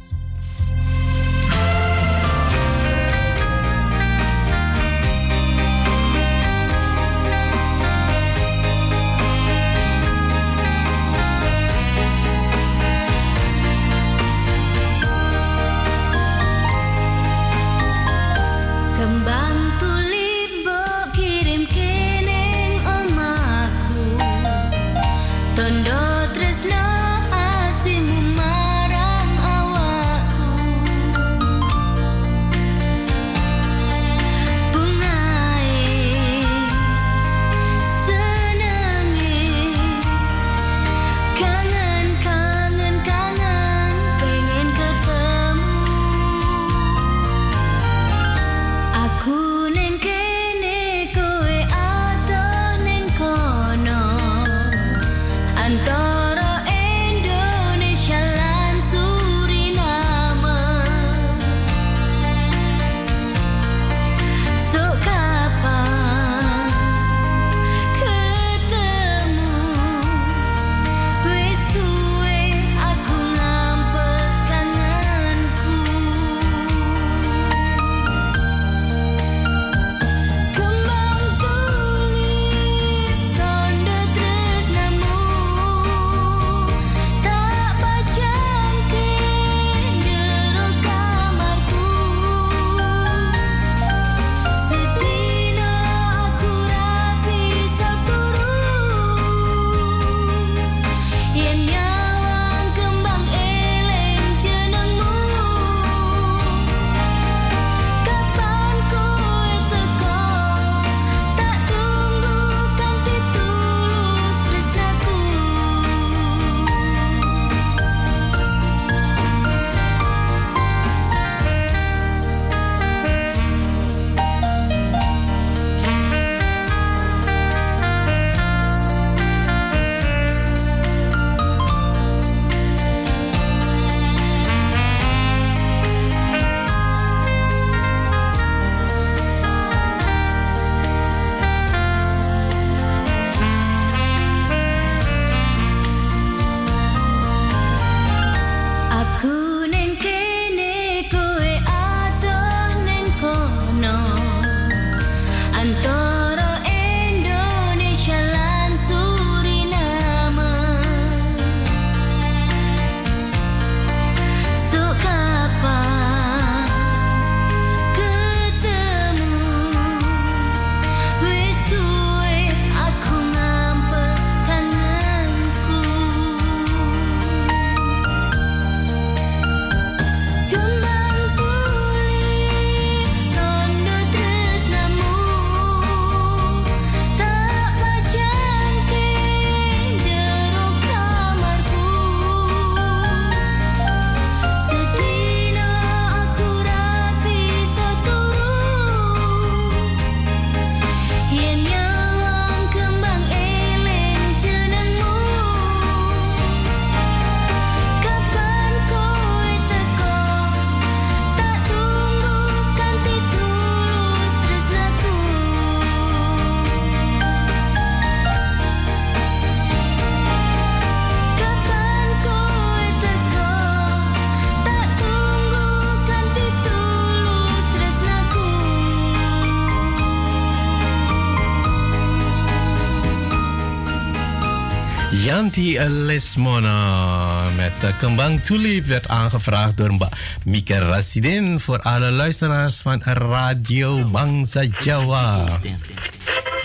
Siti 235.55 235.79
Lesmona 235.79 237.43
met 237.55 237.71
eh, 237.81 237.97
Kembang 237.97 238.41
Tulip 238.41 238.85
werd 238.85 239.07
aangevraagd 239.07 239.77
door 239.77 239.93
Mbak 239.93 240.13
Mika 240.43 240.77
Rasidin 240.77 241.59
voor 241.59 241.81
alle 241.81 242.11
luisteraars 242.11 242.77
van 242.77 243.01
Radio 243.03 244.09
Bangsa 244.09 244.63
Jawa. 244.79 245.47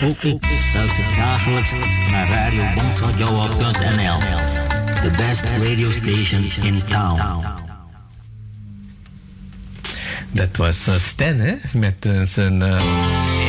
Ook 0.03 0.21
ik 0.21 0.43
luister 0.73 1.05
dagelijks 1.17 1.71
naar 2.11 2.53
Jawa.nl, 3.17 4.19
the 5.01 5.11
best 5.17 5.43
radio 5.57 5.91
station 5.91 6.65
in 6.65 6.83
town. 6.83 7.45
Dat 10.31 10.57
was 10.57 10.87
eh, 10.87 10.95
Stan, 10.97 11.39
hè? 11.39 11.55
Met 11.73 12.05
eh, 12.05 12.21
zijn... 12.23 12.61
Uh 12.61 13.40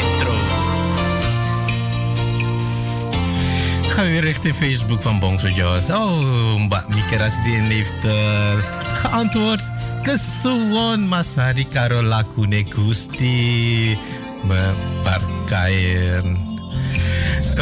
Gaan 4.03 4.11
we 4.11 4.20
weer 4.20 4.31
richting 4.31 4.55
Facebook 4.55 5.03
van 5.03 5.19
Bongso 5.19 5.49
Jos. 5.49 5.89
Oh, 5.91 6.59
Mbak 6.59 6.89
Mikeras 6.89 7.43
die 7.43 7.55
heeft 7.55 8.05
eh, 8.05 8.59
geantwoord. 8.95 9.62
Kesuwon 10.03 11.09
Masari 11.09 11.66
Karola 11.66 12.23
Kune 12.35 12.65
Gusti. 12.69 13.99
Barkayen. 15.03 16.52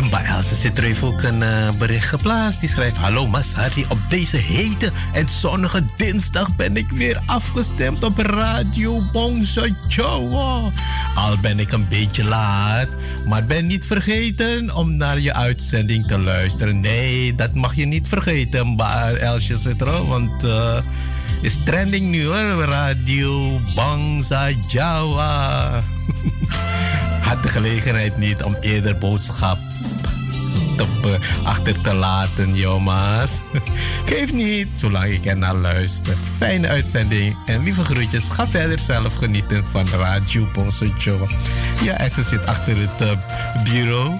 Mbak 0.03 0.25
Else 0.25 0.55
zit 0.55 0.79
er 0.79 0.85
heeft 0.85 1.03
ook 1.03 1.23
een 1.23 1.43
eh, 1.43 1.79
bericht 1.79 2.09
geplaatst. 2.09 2.61
Die 2.61 2.69
schrijft: 2.69 2.97
Hallo 2.97 3.27
Masari, 3.27 3.85
op 3.89 3.99
deze 4.09 4.37
hete 4.37 4.91
en 5.13 5.29
zonnige 5.29 5.85
dinsdag 5.97 6.57
ben 6.57 6.77
ik 6.77 6.91
weer 6.91 7.21
afgestemd 7.27 8.03
op 8.03 8.19
Radio 8.19 9.11
Bongso 9.13 9.67
Joe. 9.89 10.73
Al 11.15 11.39
ben 11.41 11.59
ik 11.59 11.73
een 11.73 11.89
beetje 11.89 12.25
laat, 12.25 12.89
maar 13.29 13.45
ben 13.45 13.67
niet 13.67 13.87
vergeten 13.87 14.75
om 14.75 14.97
naar 14.97 15.19
je 15.21 15.35
uitzending 15.35 16.07
te 16.07 16.19
luisteren. 16.19 16.81
Nee, 16.81 17.35
dat 17.35 17.55
mag 17.55 17.75
je 17.75 17.87
niet 17.87 18.09
vergeten, 18.09 18.67
Mbak 18.67 19.17
Elsje 19.17 19.57
zit 19.57 19.81
er, 19.81 20.07
want. 20.07 20.45
eh, 20.45 20.83
is 21.43 21.57
trending 21.65 22.11
nu 22.11 22.27
hoor, 22.27 22.65
Radio 22.65 23.61
Bangsa 23.75 24.49
Jawa. 24.73 25.83
Had 27.31 27.43
de 27.43 27.49
gelegenheid 27.49 28.17
niet 28.17 28.43
om 28.43 28.57
eerder 28.61 28.99
boodschap 28.99 29.59
te, 30.77 31.19
achter 31.45 31.81
te 31.81 31.95
laten, 31.95 32.55
jongens. 32.55 33.41
Geef 34.11 34.33
niet, 34.33 34.69
zolang 34.75 35.13
ik 35.13 35.27
er 35.27 35.37
naar 35.37 35.55
luister. 35.55 36.15
Fijne 36.37 36.69
uitzending 36.69 37.37
en 37.47 37.63
lieve 37.63 37.85
groetjes. 37.85 38.31
Ga 38.31 38.49
verder 38.49 38.79
zelf 38.79 39.15
genieten 39.15 39.67
van 39.67 39.87
Radio 39.89 40.49
Jawa. 40.99 41.31
Ja, 41.83 41.97
en 41.97 42.11
ze 42.11 42.23
zit 42.23 42.47
achter 42.47 42.77
het 42.77 43.01
eh, 43.01 43.19
bureau. 43.65 44.19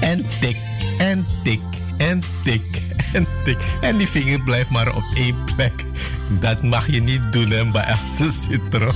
En 0.00 0.26
tik, 0.40 0.56
en 0.98 1.26
tik, 1.42 1.60
en 1.96 2.20
tik, 2.42 2.82
en 3.12 3.26
tik. 3.44 3.58
En 3.80 3.96
die 3.96 4.08
vinger 4.08 4.40
blijft 4.40 4.70
maar 4.70 4.94
op 4.94 5.04
één 5.14 5.36
plek. 5.56 5.84
Dat 6.40 6.62
mag 6.62 6.86
je 6.90 7.02
niet 7.02 7.32
doen, 7.32 7.50
hè, 7.50 7.70
bij 7.70 7.84
Else 7.84 8.30
Citro. 8.30 8.92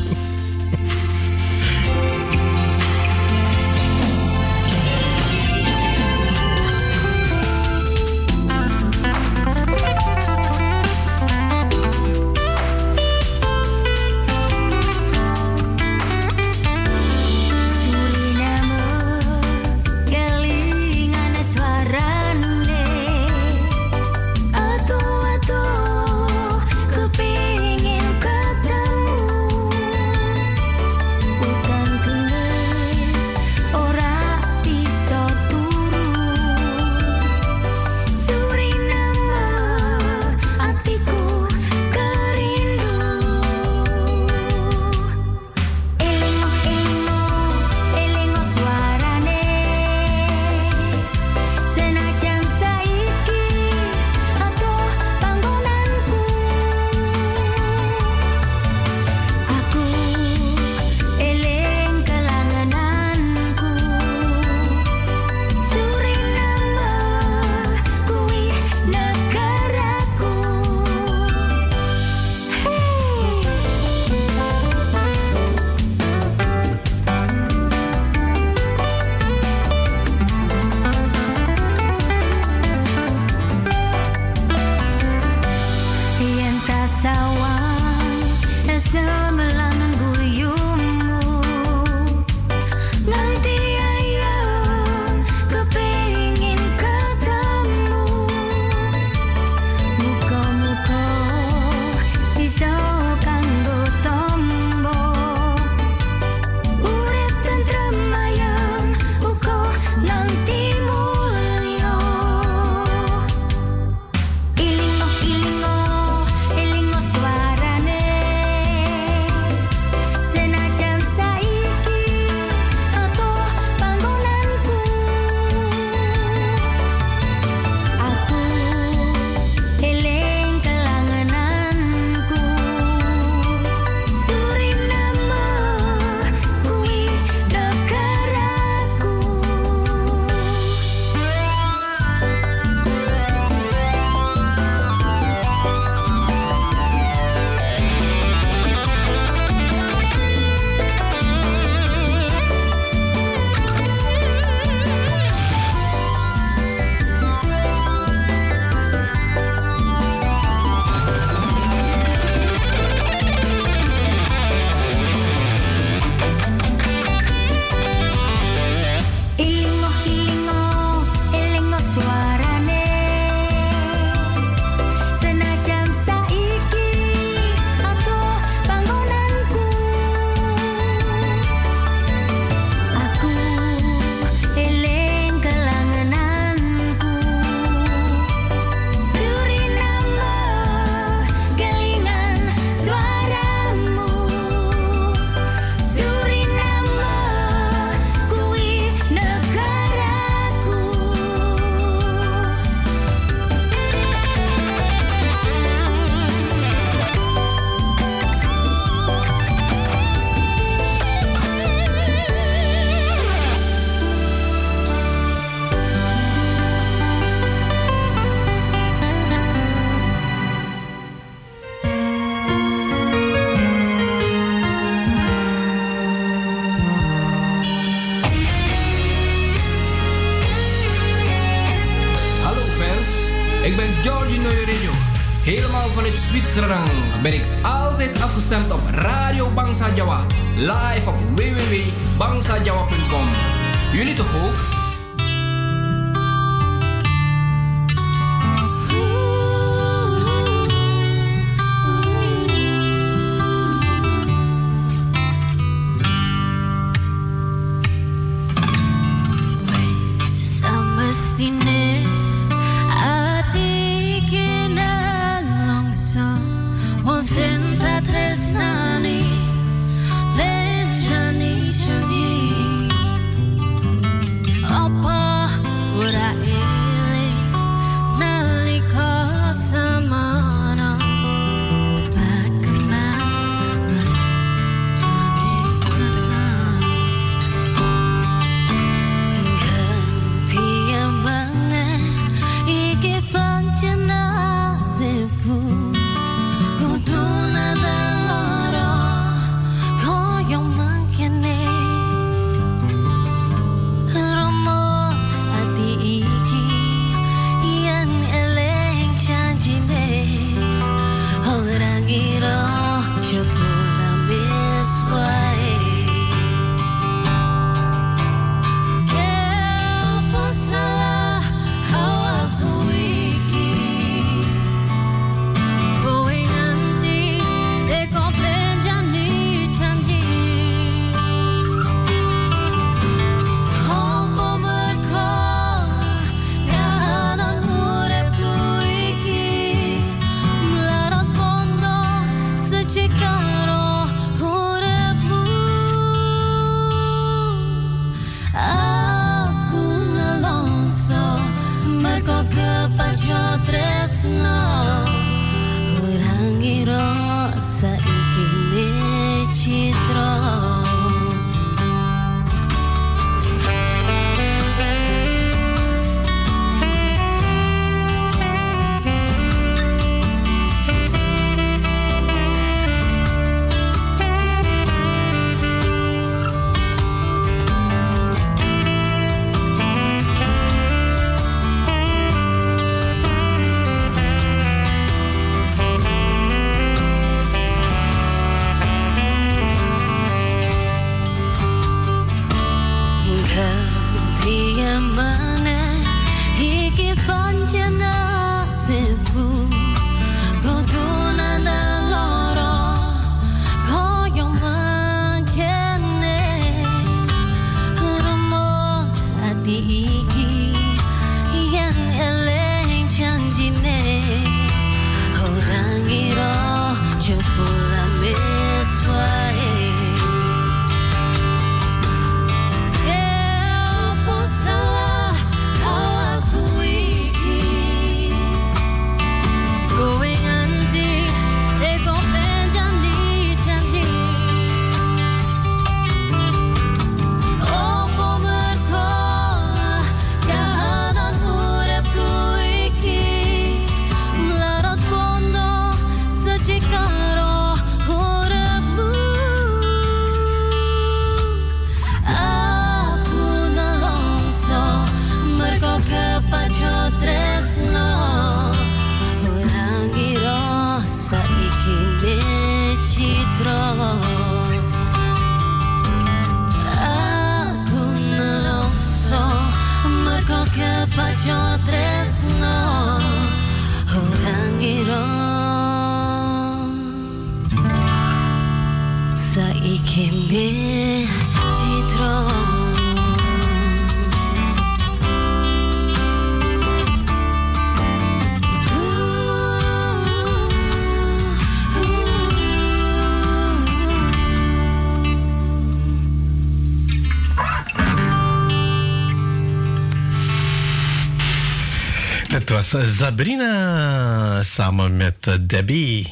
was 502.92 503.16
Sabrina 503.16 504.62
samen 504.62 505.16
met 505.16 505.58
Debbie. 505.60 506.26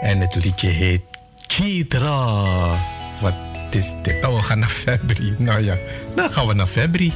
En 0.00 0.20
het 0.20 0.34
liedje 0.34 0.68
heet 0.68 1.00
Kidra. 1.46 2.44
Wat 3.20 3.34
is 3.70 3.92
dit? 4.02 4.24
Oh, 4.24 4.36
we 4.36 4.42
gaan 4.42 4.58
naar 4.58 4.68
Februari. 4.68 5.34
Nou 5.38 5.64
ja, 5.64 5.76
dan 6.14 6.30
gaan 6.30 6.46
we 6.46 6.54
naar 6.54 6.66
Febri. 6.66 7.12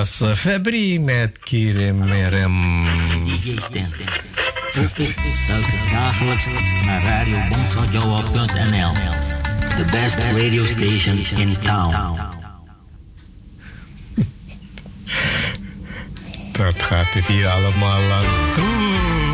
was 0.00 0.20
eh, 0.20 0.34
Febri 0.34 1.00
met 1.00 1.38
Kirem 1.38 1.98
Merem. 1.98 2.84
Luister 5.48 5.88
dagelijks 5.90 6.46
naar 6.84 7.02
radiobonsajoa.nl. 7.02 8.92
The 9.76 9.84
best 9.90 10.16
radio 10.16 10.66
station 10.66 11.18
in 11.36 11.58
town. 11.58 12.18
Dat 16.58 16.82
gaat 16.82 17.26
hier 17.26 17.48
allemaal 17.48 18.12
aan 18.12 18.24
toe. 18.54 19.29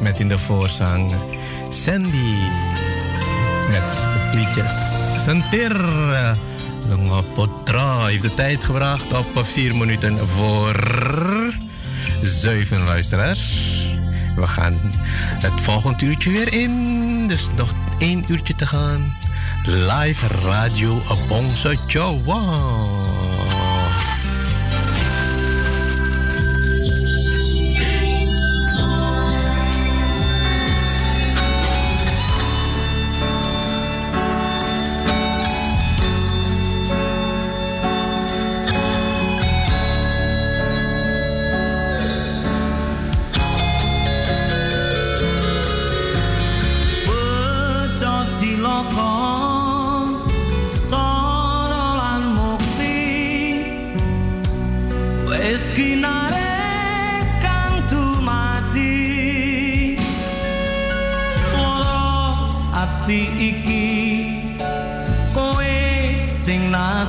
Met 0.00 0.18
in 0.18 0.28
de 0.28 0.38
voorzang 0.38 1.12
Sandy 1.68 2.34
met 3.70 4.08
het 4.10 4.34
liedje 4.34 4.64
Sentir. 5.24 5.76
Lunga 6.88 7.20
Potra 7.34 8.06
heeft 8.06 8.22
de 8.22 8.34
tijd 8.34 8.64
gebracht 8.64 9.12
op 9.12 9.46
4 9.46 9.76
minuten 9.76 10.28
voor 10.28 10.74
7 12.20 12.84
luisteraars. 12.84 13.52
We 14.36 14.46
gaan 14.46 14.78
het 15.40 15.60
volgende 15.60 16.04
uurtje 16.04 16.30
weer 16.30 16.52
in, 16.52 17.26
dus 17.26 17.48
nog 17.56 17.72
één 17.98 18.24
uurtje 18.26 18.54
te 18.54 18.66
gaan. 18.66 19.16
Live 19.64 20.26
Radio 20.26 20.96
op 20.96 21.30
onze 21.30 21.78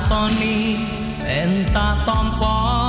lakoni 0.04 0.76
entah 1.24 1.96
tompok 2.04 2.83